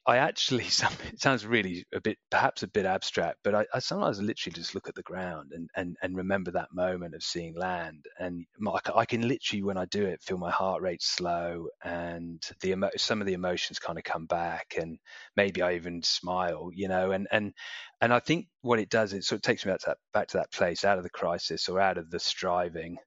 [0.07, 0.65] I actually,
[1.11, 4.75] it sounds really a bit, perhaps a bit abstract, but I, I, sometimes literally just
[4.75, 8.05] look at the ground and, and, and remember that moment of seeing land.
[8.19, 8.45] And
[8.95, 12.91] I can literally, when I do it, feel my heart rate slow and the emo-
[12.97, 14.99] some of the emotions kind of come back and
[15.35, 17.53] maybe I even smile, you know, and, and,
[17.99, 20.27] and I think what it does, it sort of takes me back to that, back
[20.29, 22.97] to that place out of the crisis or out of the striving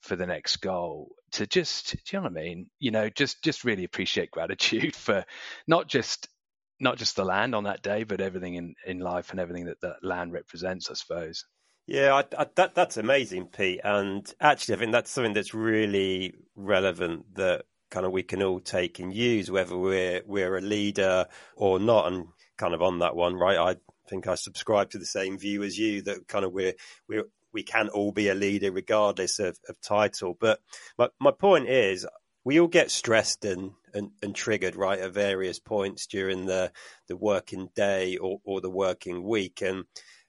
[0.00, 2.70] for the next goal to just do you know what I mean?
[2.78, 5.24] You know, just just really appreciate gratitude for
[5.66, 6.28] not just
[6.80, 9.80] not just the land on that day, but everything in, in life and everything that
[9.80, 11.44] that land represents, I suppose.
[11.86, 13.80] Yeah, I, I, that that's amazing, Pete.
[13.82, 18.60] And actually, I think that's something that's really relevant that kind of we can all
[18.60, 22.12] take and use, whether we're we're a leader or not.
[22.12, 22.26] And
[22.58, 23.56] kind of on that one, right?
[23.56, 23.76] I
[24.10, 26.74] think I subscribe to the same view as you that kind of we're
[27.08, 30.36] we're we can all be a leader regardless of, of title.
[30.38, 30.60] But
[30.98, 32.06] my my point is,
[32.44, 36.72] we all get stressed and, and, and, triggered right at various points during the
[37.08, 39.62] the working day or, or the working week.
[39.62, 39.84] And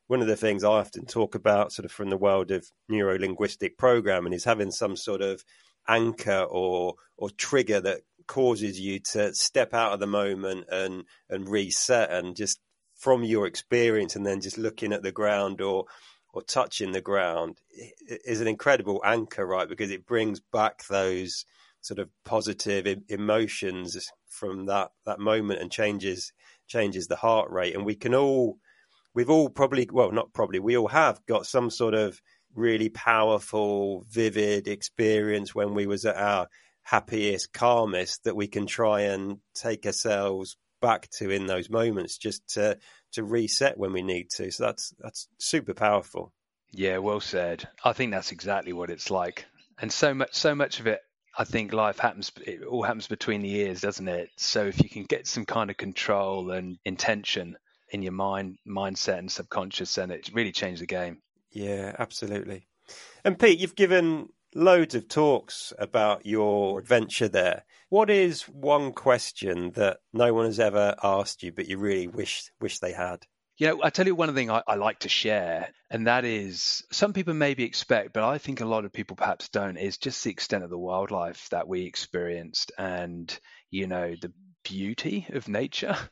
[0.08, 3.17] one of the things I often talk about sort of from the world of neuro
[3.17, 5.43] linguistic programming is having some sort of
[5.88, 11.50] anchor or or trigger that causes you to step out of the moment and and
[11.50, 12.60] reset and just
[12.95, 15.86] from your experience and then just looking at the ground or
[16.34, 17.60] or touching the ground
[18.26, 21.45] is an incredible anchor right because it brings back those
[21.82, 26.32] sort of positive emotions from that that moment and changes
[26.68, 27.76] changes the heart rate.
[27.76, 28.58] And we can all
[29.13, 32.22] we've all probably well not probably we all have got some sort of
[32.56, 36.48] really powerful vivid experience when we was at our
[36.84, 42.48] happiest calmest that we can try and take ourselves back to in those moments just
[42.48, 42.78] to
[43.12, 44.52] to reset when we need to.
[44.52, 46.34] So that's that's super powerful.
[46.72, 47.68] Yeah well said.
[47.84, 49.46] I think that's exactly what it's like.
[49.82, 51.02] And so much so much of it
[51.39, 54.30] I think life happens, it all happens between the ears, doesn't it?
[54.36, 57.58] So if you can get some kind of control and intention
[57.91, 61.21] in your mind, mindset and subconscious, then it really changes the game.
[61.52, 62.67] Yeah, absolutely.
[63.23, 67.63] And Pete, you've given loads of talks about your adventure there.
[67.88, 72.52] What is one question that no one has ever asked you, but you really wish
[72.60, 73.25] wish they had?
[73.60, 76.82] You know, I tell you one thing I, I, like to share, and that is
[76.93, 80.24] some people maybe expect, but I think a lot of people perhaps don't, is just
[80.24, 83.38] the extent of the wildlife that we experienced and,
[83.69, 84.32] you know, the
[84.63, 85.95] beauty of nature.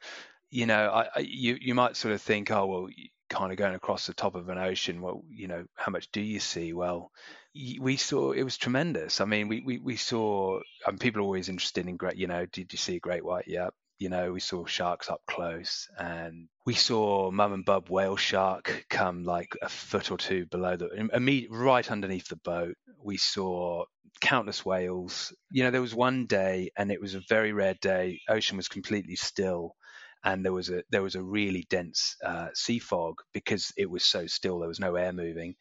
[0.49, 2.87] You know, I, I, you you might sort of think, oh well,
[3.29, 5.01] kind of going across the top of an ocean.
[5.01, 6.71] Well, you know, how much do you see?
[6.71, 7.11] Well,
[7.53, 9.19] we saw it was tremendous.
[9.19, 10.61] I mean, we we, we saw.
[10.85, 12.15] and people are always interested in great.
[12.15, 13.43] You know, did you see a great white?
[13.47, 18.17] Yeah, you know, we saw sharks up close and we saw mum and bub whale
[18.17, 22.75] shark come like a foot or two below the, right underneath the boat.
[23.03, 23.85] We saw
[24.21, 25.33] countless whales.
[25.49, 28.21] You know, there was one day and it was a very rare day.
[28.29, 29.75] Ocean was completely still
[30.23, 34.03] and there was a there was a really dense uh, sea fog because it was
[34.03, 34.59] so still.
[34.59, 35.55] There was no air moving,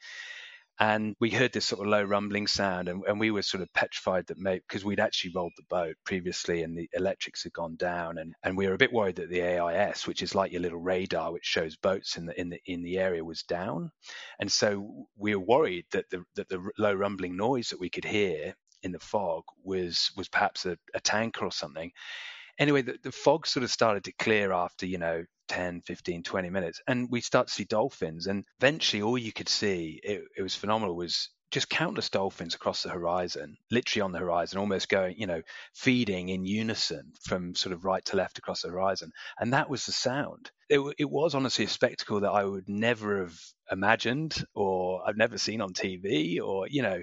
[0.78, 3.72] and we heard this sort of low rumbling sound and, and we were sort of
[3.72, 7.76] petrified that maybe because we'd actually rolled the boat previously and the electrics had gone
[7.76, 10.60] down and, and we were a bit worried that the AIS which is like your
[10.60, 13.90] little radar which shows boats in the in the in the area was down.
[14.38, 18.04] And so we were worried that the that the low rumbling noise that we could
[18.04, 21.90] hear in the fog was was perhaps a, a tanker or something
[22.58, 26.50] anyway, the, the fog sort of started to clear after, you know, 10, 15, 20
[26.50, 26.80] minutes.
[26.86, 28.26] And we start to see dolphins.
[28.26, 32.82] And eventually, all you could see, it, it was phenomenal, was just countless dolphins across
[32.82, 35.40] the horizon, literally on the horizon, almost going, you know,
[35.74, 39.12] feeding in unison from sort of right to left across the horizon.
[39.38, 40.50] And that was the sound.
[40.68, 43.38] It, it was honestly a spectacle that I would never have
[43.70, 47.00] imagined or I've never seen on TV or, you know,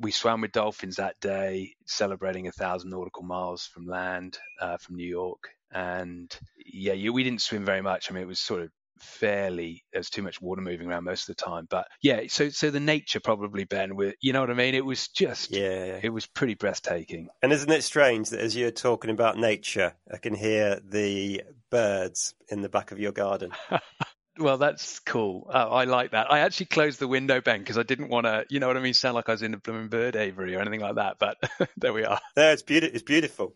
[0.00, 4.96] we swam with dolphins that day, celebrating a thousand nautical miles from land uh, from
[4.96, 5.50] New York.
[5.70, 6.34] And
[6.66, 8.10] yeah, you, we didn't swim very much.
[8.10, 11.36] I mean, it was sort of fairly there's too much water moving around most of
[11.36, 11.66] the time.
[11.68, 14.74] But yeah so so the nature probably ben with you know what i mean?
[14.74, 15.98] It was just yeah.
[16.02, 17.28] it was pretty breathtaking.
[17.42, 22.34] And isn't it strange that as you're talking about nature i can hear the birds
[22.48, 23.52] in the back of your garden
[24.40, 25.50] Well, that's cool.
[25.52, 26.32] Uh, I like that.
[26.32, 28.80] I actually closed the window, Ben, because I didn't want to, you know what I
[28.80, 31.18] mean, sound like I was in a blooming bird aviary or anything like that.
[31.18, 31.38] But
[31.76, 32.18] there we are.
[32.36, 32.94] No, it's, beautiful.
[32.94, 33.54] it's beautiful.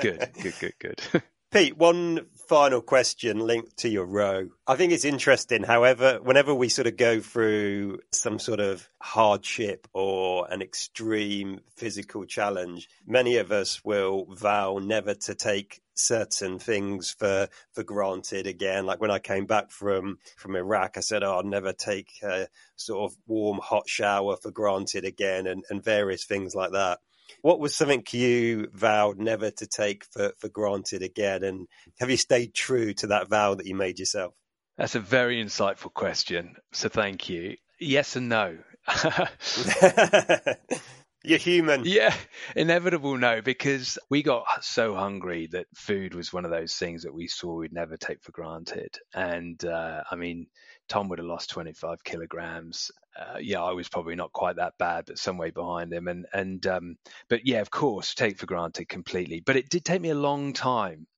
[0.00, 1.02] good, good, good, good.
[1.52, 4.48] Pete, one final question linked to your row.
[4.66, 5.62] I think it's interesting.
[5.62, 12.26] However, whenever we sort of go through some sort of hardship or an extreme physical
[12.26, 18.86] challenge, many of us will vow never to take certain things for for granted again.
[18.86, 22.48] Like when I came back from from Iraq, I said, "Oh, I'll never take a
[22.76, 27.00] sort of warm hot shower for granted again," and and various things like that.
[27.42, 31.42] What was something you vowed never to take for, for granted again?
[31.42, 31.66] And
[31.98, 34.34] have you stayed true to that vow that you made yourself?
[34.76, 36.56] That's a very insightful question.
[36.72, 37.56] So thank you.
[37.80, 38.58] Yes and no.
[41.26, 41.82] You're human.
[41.84, 42.14] Yeah,
[42.54, 47.12] inevitable no, because we got so hungry that food was one of those things that
[47.12, 48.96] we saw we'd never take for granted.
[49.12, 50.46] And uh, I mean,
[50.88, 52.92] Tom would have lost 25 kilograms.
[53.18, 56.06] Uh, yeah, I was probably not quite that bad, but some way behind him.
[56.06, 56.96] And and um,
[57.28, 59.40] but yeah, of course, take for granted completely.
[59.40, 61.08] But it did take me a long time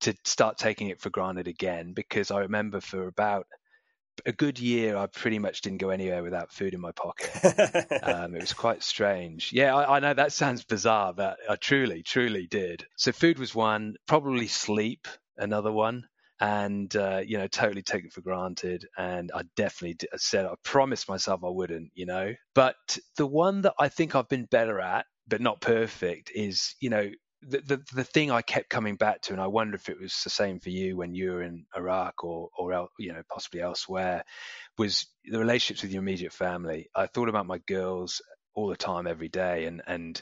[0.00, 3.46] to start taking it for granted again because I remember for about
[4.26, 7.30] a good year, I pretty much didn't go anywhere without food in my pocket.
[8.02, 9.52] um, it was quite strange.
[9.52, 12.86] Yeah, I, I, know that sounds bizarre, but I truly, truly did.
[12.96, 16.06] So food was one, probably sleep another one,
[16.40, 18.86] and uh, you know, totally taken for granted.
[18.96, 22.34] And I definitely did, said I promised myself I wouldn't, you know.
[22.54, 26.90] But the one that I think I've been better at, but not perfect, is you
[26.90, 27.10] know
[27.42, 30.20] the, the, the thing I kept coming back to, and I wonder if it was
[30.24, 34.24] the same for you when you were in Iraq or or you know possibly elsewhere,
[34.76, 36.90] was the relationships with your immediate family.
[36.94, 38.20] I thought about my girls
[38.54, 40.20] all the time, every day, and and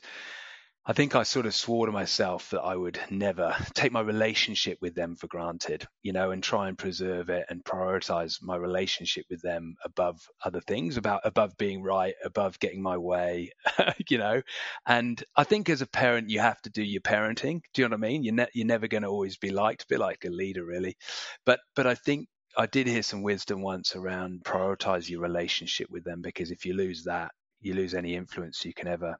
[0.88, 4.78] I think I sort of swore to myself that I would never take my relationship
[4.80, 9.26] with them for granted, you know, and try and preserve it and prioritize my relationship
[9.28, 13.50] with them above other things, about above being right, above getting my way,
[14.08, 14.40] you know.
[14.86, 17.62] And I think as a parent, you have to do your parenting.
[17.74, 18.22] Do you know what I mean?
[18.22, 20.96] You're, ne- you're never going to always be liked, be like a leader, really.
[21.44, 26.04] But but I think I did hear some wisdom once around prioritize your relationship with
[26.04, 29.16] them because if you lose that, you lose any influence you can ever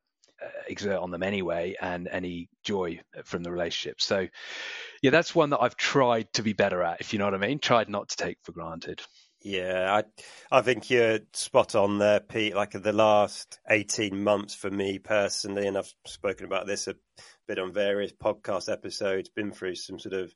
[0.68, 4.00] exert on them anyway and any joy from the relationship.
[4.00, 4.26] So,
[5.02, 7.38] yeah, that's one that I've tried to be better at, if you know what I
[7.38, 7.58] mean.
[7.58, 9.02] Tried not to take for granted.
[9.42, 12.56] Yeah, I I think you're spot on there, Pete.
[12.56, 16.96] Like the last 18 months for me personally, and I've spoken about this a
[17.46, 20.34] bit on various podcast episodes, been through some sort of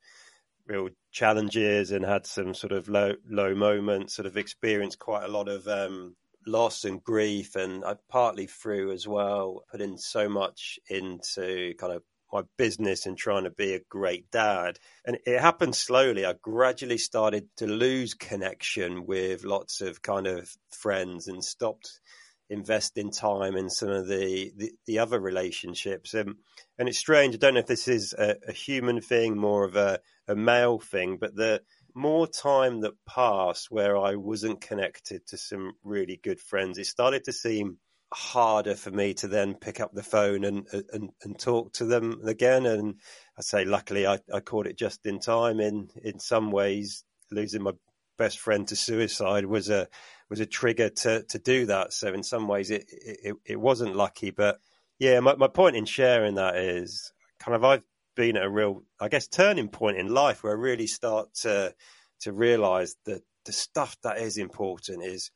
[0.67, 5.33] real challenges and had some sort of low low moments, sort of experienced quite a
[5.33, 6.15] lot of um,
[6.47, 11.93] loss and grief, and I partly through as well, put in so much into kind
[11.93, 14.79] of my business and trying to be a great dad.
[15.05, 16.25] And it happened slowly.
[16.25, 22.01] I gradually started to lose connection with lots of kind of friends and stopped
[22.49, 26.15] investing time in some of the, the, the other relationships.
[26.15, 26.35] And,
[26.79, 27.35] and it's strange.
[27.35, 30.79] I don't know if this is a, a human thing, more of a, a male
[30.79, 31.63] thing, but the
[31.95, 37.25] more time that passed where I wasn't connected to some really good friends, it started
[37.25, 37.79] to seem
[38.13, 42.21] harder for me to then pick up the phone and and, and talk to them
[42.27, 42.67] again.
[42.67, 42.97] And
[43.39, 45.61] I say, luckily, I, I caught it just in time.
[45.61, 47.73] In in some ways, losing my
[48.19, 49.89] best friend to suicide was a
[50.29, 51.93] was a trigger to to do that.
[51.93, 54.59] So in some ways, it it, it wasn't lucky, but
[54.99, 57.85] yeah, my, my point in sharing that is kind of I've
[58.15, 61.75] been a real, I guess, turning point in life where I really start to
[62.21, 65.31] to realize that the stuff that is important is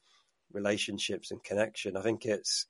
[0.52, 1.96] relationships and connection.
[1.96, 2.66] I think it's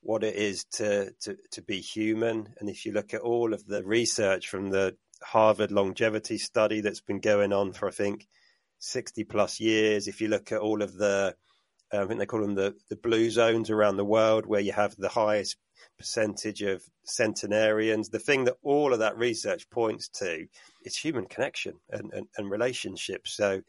[0.00, 2.54] what it is to, to, to be human.
[2.58, 7.00] And if you look at all of the research from the Harvard longevity study that's
[7.00, 8.26] been going on for, I think,
[8.78, 11.34] 60 plus years, if you look at all of the,
[11.92, 14.72] uh, I think they call them the, the blue zones around the world where you
[14.72, 15.56] have the highest
[15.98, 20.46] percentage of centenarians, the thing that all of that research points to
[20.84, 23.34] is human connection and, and, and relationships.
[23.36, 23.62] So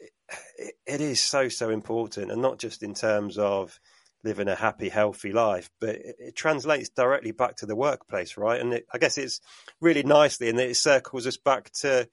[0.57, 2.31] it, it is so, so important.
[2.31, 3.79] And not just in terms of
[4.23, 8.59] living a happy, healthy life, but it, it translates directly back to the workplace, right?
[8.59, 9.39] And it, I guess it's
[9.79, 12.07] really nicely, and it circles us back to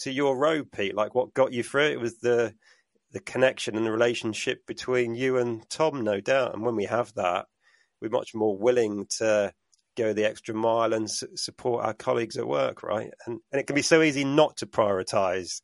[0.00, 0.94] to your road, Pete.
[0.94, 2.54] Like what got you through it was the
[3.12, 6.54] the connection and the relationship between you and Tom, no doubt.
[6.54, 7.46] And when we have that,
[8.00, 9.52] we're much more willing to
[9.96, 13.10] go the extra mile and s- support our colleagues at work, right?
[13.26, 15.60] And and it can be so easy not to prioritize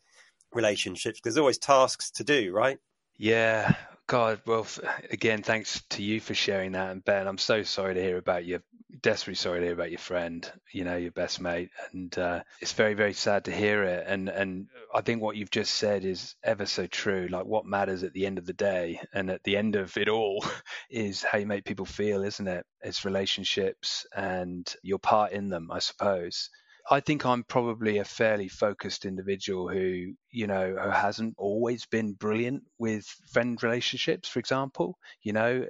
[0.55, 2.79] relationships there's always tasks to do, right?
[3.17, 3.75] Yeah,
[4.07, 4.41] God.
[4.47, 4.67] Well,
[5.11, 8.45] again, thanks to you for sharing that, and Ben, I'm so sorry to hear about
[8.45, 8.61] your
[9.01, 12.73] desperately sorry to hear about your friend, you know, your best mate, and uh, it's
[12.73, 14.05] very, very sad to hear it.
[14.07, 17.29] And and I think what you've just said is ever so true.
[17.31, 20.09] Like what matters at the end of the day, and at the end of it
[20.09, 20.45] all,
[20.91, 22.67] is how you make people feel, isn't it?
[22.83, 26.51] It's relationships and your part in them, I suppose.
[26.91, 32.13] I think I'm probably a fairly focused individual who, you know, who hasn't always been
[32.15, 35.67] brilliant with friend relationships, for example, you know,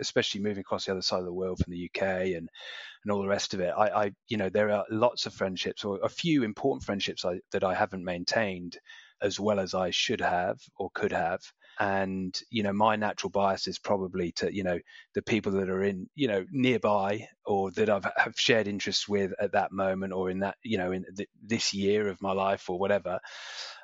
[0.00, 2.02] especially moving across the other side of the world from the UK
[2.36, 2.48] and
[3.04, 3.72] and all the rest of it.
[3.76, 7.40] I, I you know, there are lots of friendships or a few important friendships I,
[7.52, 8.78] that I haven't maintained
[9.22, 11.40] as well as I should have or could have
[11.78, 14.78] and you know my natural bias is probably to you know
[15.14, 19.32] the people that are in you know nearby or that I've have shared interests with
[19.40, 22.68] at that moment or in that you know in th- this year of my life
[22.70, 23.20] or whatever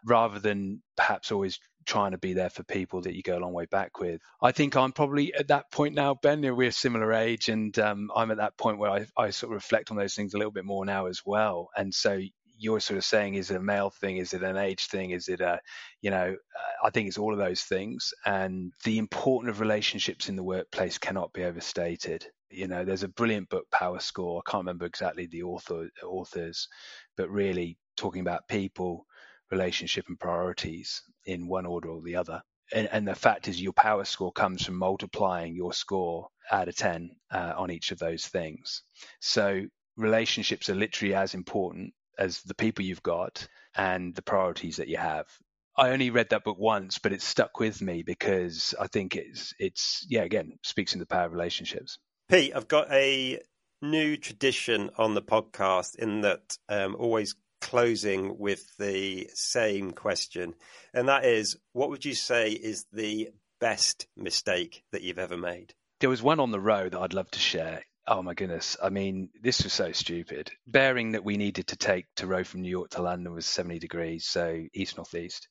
[0.05, 3.53] rather than perhaps always trying to be there for people that you go a long
[3.53, 4.20] way back with.
[4.40, 6.40] I think I'm probably at that point now, Ben.
[6.40, 9.55] We're a similar age, and um, I'm at that point where I, I sort of
[9.55, 11.70] reflect on those things a little bit more now as well.
[11.76, 12.20] And so
[12.62, 14.18] you're sort of saying is it a male thing?
[14.18, 15.10] Is it an age thing?
[15.10, 15.60] Is it a
[16.00, 16.36] you know
[16.84, 18.12] i think it's all of those things.
[18.24, 22.26] And the importance of relationships in the workplace cannot be overstated.
[22.50, 24.40] You know there's a brilliant book power score.
[24.40, 26.68] I can't remember exactly the author authors
[27.16, 29.06] but really talking about people
[29.50, 32.40] relationship and priorities in one order or the other.
[32.74, 36.76] And, and the fact is your power score comes from multiplying your score out of
[36.76, 38.82] 10 uh, on each of those things.
[39.20, 39.62] So
[39.98, 44.96] relationships are literally as important as the people you've got and the priorities that you
[44.96, 45.26] have.
[45.76, 49.54] I only read that book once, but it stuck with me because I think it's
[49.58, 51.98] it's yeah again speaks in the power of relationships.
[52.28, 53.40] Pete, I've got a
[53.80, 60.54] new tradition on the podcast in that um, always closing with the same question,
[60.92, 65.72] and that is, what would you say is the best mistake that you've ever made?
[66.00, 67.82] There was one on the road that I'd love to share.
[68.07, 68.76] Oh my goodness.
[68.82, 70.50] I mean, this was so stupid.
[70.66, 73.78] Bearing that we needed to take to row from New York to London was 70
[73.78, 75.46] degrees, so east northeast.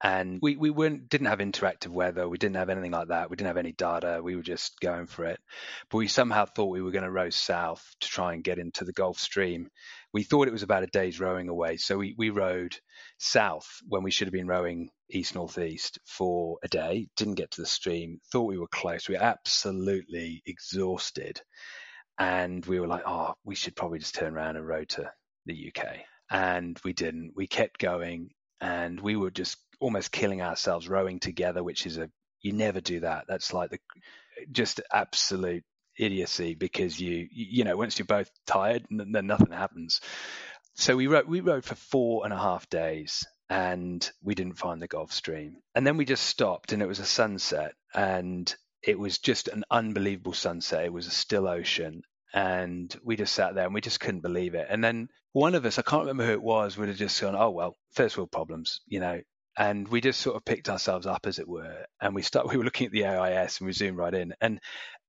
[0.00, 3.30] And we, we weren't didn't have interactive weather, we didn't have anything like that.
[3.30, 4.20] We didn't have any data.
[4.22, 5.40] We were just going for it.
[5.90, 8.84] But we somehow thought we were going to row south to try and get into
[8.84, 9.68] the Gulf Stream.
[10.12, 11.78] We thought it was about a day's rowing away.
[11.78, 12.76] So we, we rowed
[13.18, 17.60] south when we should have been rowing east northeast for a day, didn't get to
[17.60, 19.08] the stream, thought we were close.
[19.08, 21.40] We were absolutely exhausted
[22.18, 25.10] and we were like, oh, we should probably just turn around and row to
[25.46, 25.98] the UK.
[26.30, 27.32] And we didn't.
[27.36, 32.10] We kept going, and we were just almost killing ourselves rowing together, which is a
[32.42, 33.24] you never do that.
[33.28, 33.78] That's like the
[34.52, 35.64] just absolute
[35.98, 40.00] idiocy because you you know once you're both tired, then nothing happens.
[40.74, 44.82] So we rowed we rowed for four and a half days, and we didn't find
[44.82, 45.56] the Gulf Stream.
[45.74, 49.64] And then we just stopped, and it was a sunset, and it was just an
[49.70, 50.84] unbelievable sunset.
[50.84, 52.02] It was a still ocean.
[52.34, 54.66] And we just sat there and we just couldn't believe it.
[54.68, 57.34] And then one of us, I can't remember who it was, would have just gone,
[57.36, 59.20] oh, well, first world problems, you know.
[59.56, 61.86] And we just sort of picked ourselves up, as it were.
[62.00, 64.34] And we start, we were looking at the AIS and we zoomed right in.
[64.40, 64.60] And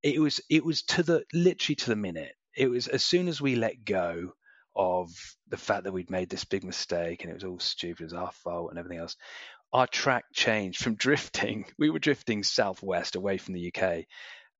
[0.02, 2.34] it was, it was to the, literally to the minute.
[2.56, 4.32] It was as soon as we let go
[4.76, 5.10] of
[5.50, 8.14] the fact that we'd made this big mistake and it was all stupid, it was
[8.14, 9.16] our fault and everything else
[9.72, 11.66] our track changed from drifting.
[11.78, 14.06] We were drifting southwest away from the UK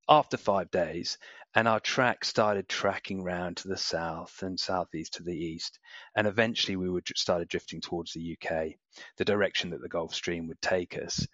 [0.08, 1.18] after five days,
[1.54, 5.78] and our track started tracking round to the south and southeast to the east,
[6.14, 8.74] and eventually we would started drifting towards the UK,
[9.16, 11.26] the direction that the Gulf Stream would take us.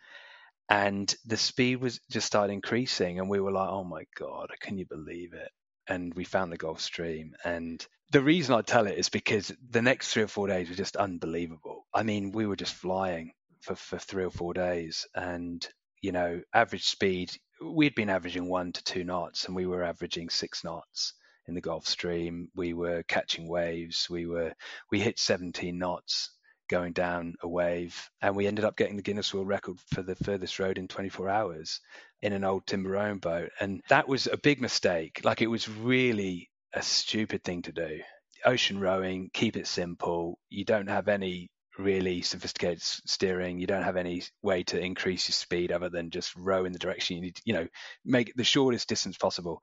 [0.68, 4.78] And the speed was just started increasing, and we were like, "Oh my god, can
[4.78, 5.50] you believe it?"
[5.86, 9.82] And we found the Gulf Stream, and the reason I tell it is because the
[9.82, 11.86] next three or four days were just unbelievable.
[11.92, 15.06] I mean, we were just flying for, for three or four days.
[15.14, 15.66] And,
[16.02, 17.30] you know, average speed,
[17.62, 21.14] we'd been averaging one to two knots and we were averaging six knots
[21.48, 22.48] in the Gulf Stream.
[22.54, 24.08] We were catching waves.
[24.10, 24.52] We were,
[24.90, 26.30] we hit 17 knots
[26.68, 30.16] going down a wave and we ended up getting the Guinness World Record for the
[30.16, 31.80] furthest road in 24 hours
[32.22, 33.50] in an old timber boat.
[33.60, 35.20] And that was a big mistake.
[35.24, 38.00] Like it was really a stupid thing to do.
[38.44, 40.38] Ocean rowing, keep it simple.
[40.48, 43.58] You don't have any really sophisticated steering.
[43.58, 46.78] You don't have any way to increase your speed other than just row in the
[46.78, 47.36] direction you need.
[47.36, 47.68] To, you know,
[48.04, 49.62] make the shortest distance possible.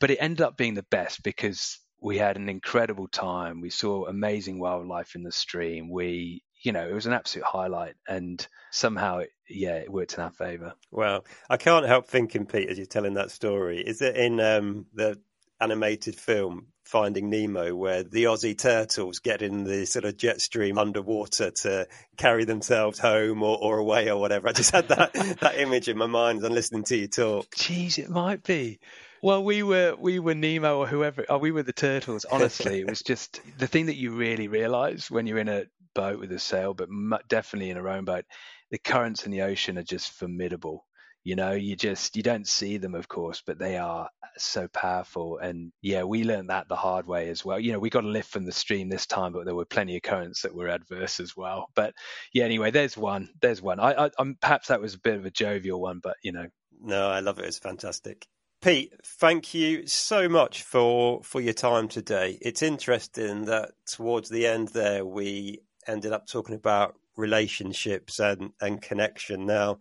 [0.00, 3.60] But it ended up being the best because we had an incredible time.
[3.60, 5.90] We saw amazing wildlife in the stream.
[5.90, 10.22] We, you know, it was an absolute highlight, and somehow, it, yeah, it worked in
[10.22, 10.74] our favour.
[10.90, 13.80] Well, I can't help thinking, Pete, as you're telling that story.
[13.80, 15.18] Is it in um, the
[15.60, 20.78] animated film Finding Nemo, where the Aussie turtles get in the sort of jet stream
[20.78, 21.86] underwater to
[22.16, 24.48] carry themselves home or, or away or whatever.
[24.48, 25.12] I just had that
[25.42, 27.50] that image in my mind and listening to you talk.
[27.56, 28.80] Jeez, it might be.
[29.22, 31.26] Well, we were we were Nemo or whoever.
[31.28, 32.24] Oh, we were the turtles.
[32.24, 36.18] Honestly, it was just the thing that you really realise when you're in a boat
[36.18, 36.88] with a sail, but
[37.28, 38.24] definitely in a rowing boat.
[38.70, 40.86] The currents in the ocean are just formidable
[41.28, 44.08] you know you just you don't see them of course but they are
[44.38, 45.36] so powerful.
[45.36, 47.60] And yeah we learned that the hard way as well.
[47.60, 49.96] You know we got a lift from the stream this time but there were plenty
[49.96, 51.68] of currents that were adverse as well.
[51.74, 51.92] But
[52.32, 53.78] yeah anyway there's one there's one.
[53.78, 56.46] I, I am perhaps that was a bit of a jovial one but you know.
[56.80, 57.44] No i love it.
[57.44, 58.26] It's fantastic.
[58.62, 62.38] Pete, thank you so much for for your time today.
[62.40, 68.80] It's interesting that towards the end there we ended up talking about relationships and and
[68.80, 69.44] connection.
[69.44, 69.78] Now,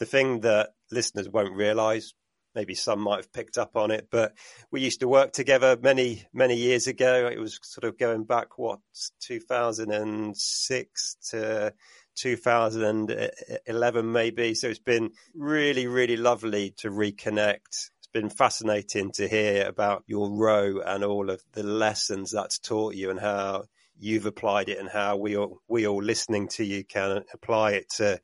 [0.00, 2.14] the thing that listeners won't realize,
[2.54, 4.32] maybe some might have picked up on it, but
[4.72, 7.28] we used to work together many, many years ago.
[7.32, 8.80] It was sort of going back, what,
[9.20, 11.72] 2006 to
[12.16, 14.54] 2011, maybe.
[14.54, 17.90] So it's been really, really lovely to reconnect.
[17.98, 22.94] It's been fascinating to hear about your row and all of the lessons that's taught
[22.94, 23.66] you and how
[23.98, 27.90] you've applied it and how we all, we all listening to you can apply it
[27.96, 28.18] to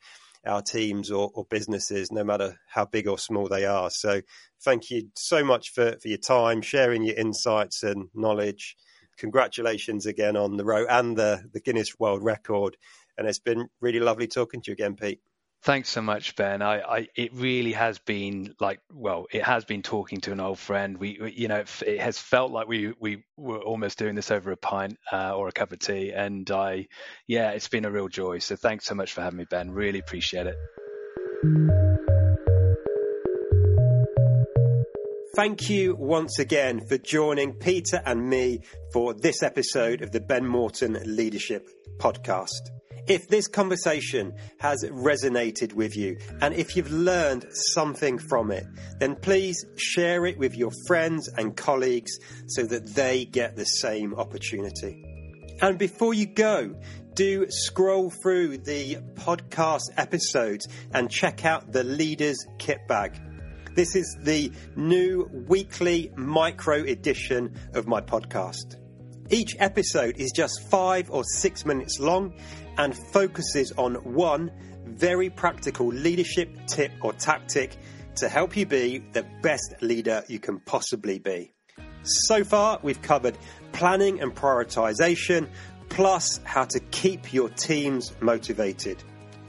[0.46, 3.90] our teams or, or, businesses, no matter how big or small they are.
[3.90, 4.20] So,
[4.62, 8.76] thank you so much for, for your time, sharing your insights and knowledge.
[9.18, 12.76] Congratulations again on the row and the, the Guinness World Record.
[13.18, 15.20] And it's been really lovely talking to you again, Pete.
[15.66, 16.62] Thanks so much, Ben.
[16.62, 20.60] I, I, it really has been like, well, it has been talking to an old
[20.60, 20.96] friend.
[20.96, 24.30] We, we you know, it, it, has felt like we, we were almost doing this
[24.30, 26.12] over a pint uh, or a cup of tea.
[26.12, 26.86] And I,
[27.26, 28.38] yeah, it's been a real joy.
[28.38, 29.72] So thanks so much for having me, Ben.
[29.72, 30.54] Really appreciate it.
[35.34, 38.60] Thank you once again for joining Peter and me
[38.92, 42.75] for this episode of the Ben Morton Leadership Podcast.
[43.08, 48.66] If this conversation has resonated with you and if you've learned something from it,
[48.98, 54.14] then please share it with your friends and colleagues so that they get the same
[54.14, 55.04] opportunity.
[55.62, 56.74] And before you go,
[57.14, 63.18] do scroll through the podcast episodes and check out the Leaders Kit Bag.
[63.76, 68.76] This is the new weekly micro edition of my podcast.
[69.30, 72.34] Each episode is just five or six minutes long
[72.78, 74.50] and focuses on one
[74.84, 77.76] very practical leadership tip or tactic
[78.16, 81.52] to help you be the best leader you can possibly be.
[82.02, 83.36] So far, we've covered
[83.72, 85.48] planning and prioritization,
[85.88, 89.02] plus how to keep your teams motivated.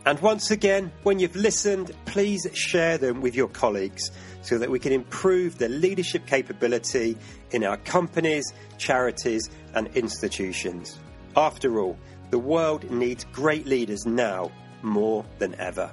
[0.05, 4.11] And once again, when you've listened, please share them with your colleagues
[4.41, 7.17] so that we can improve the leadership capability
[7.51, 10.97] in our companies, charities, and institutions.
[11.35, 11.97] After all,
[12.29, 14.51] the world needs great leaders now
[14.81, 15.91] more than ever.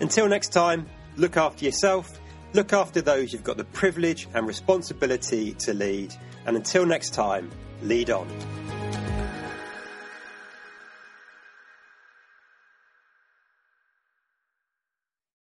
[0.00, 2.20] Until next time, look after yourself
[2.52, 6.14] Look after those you've got the privilege and responsibility to lead.
[6.46, 7.50] And until next time,
[7.82, 8.26] lead on.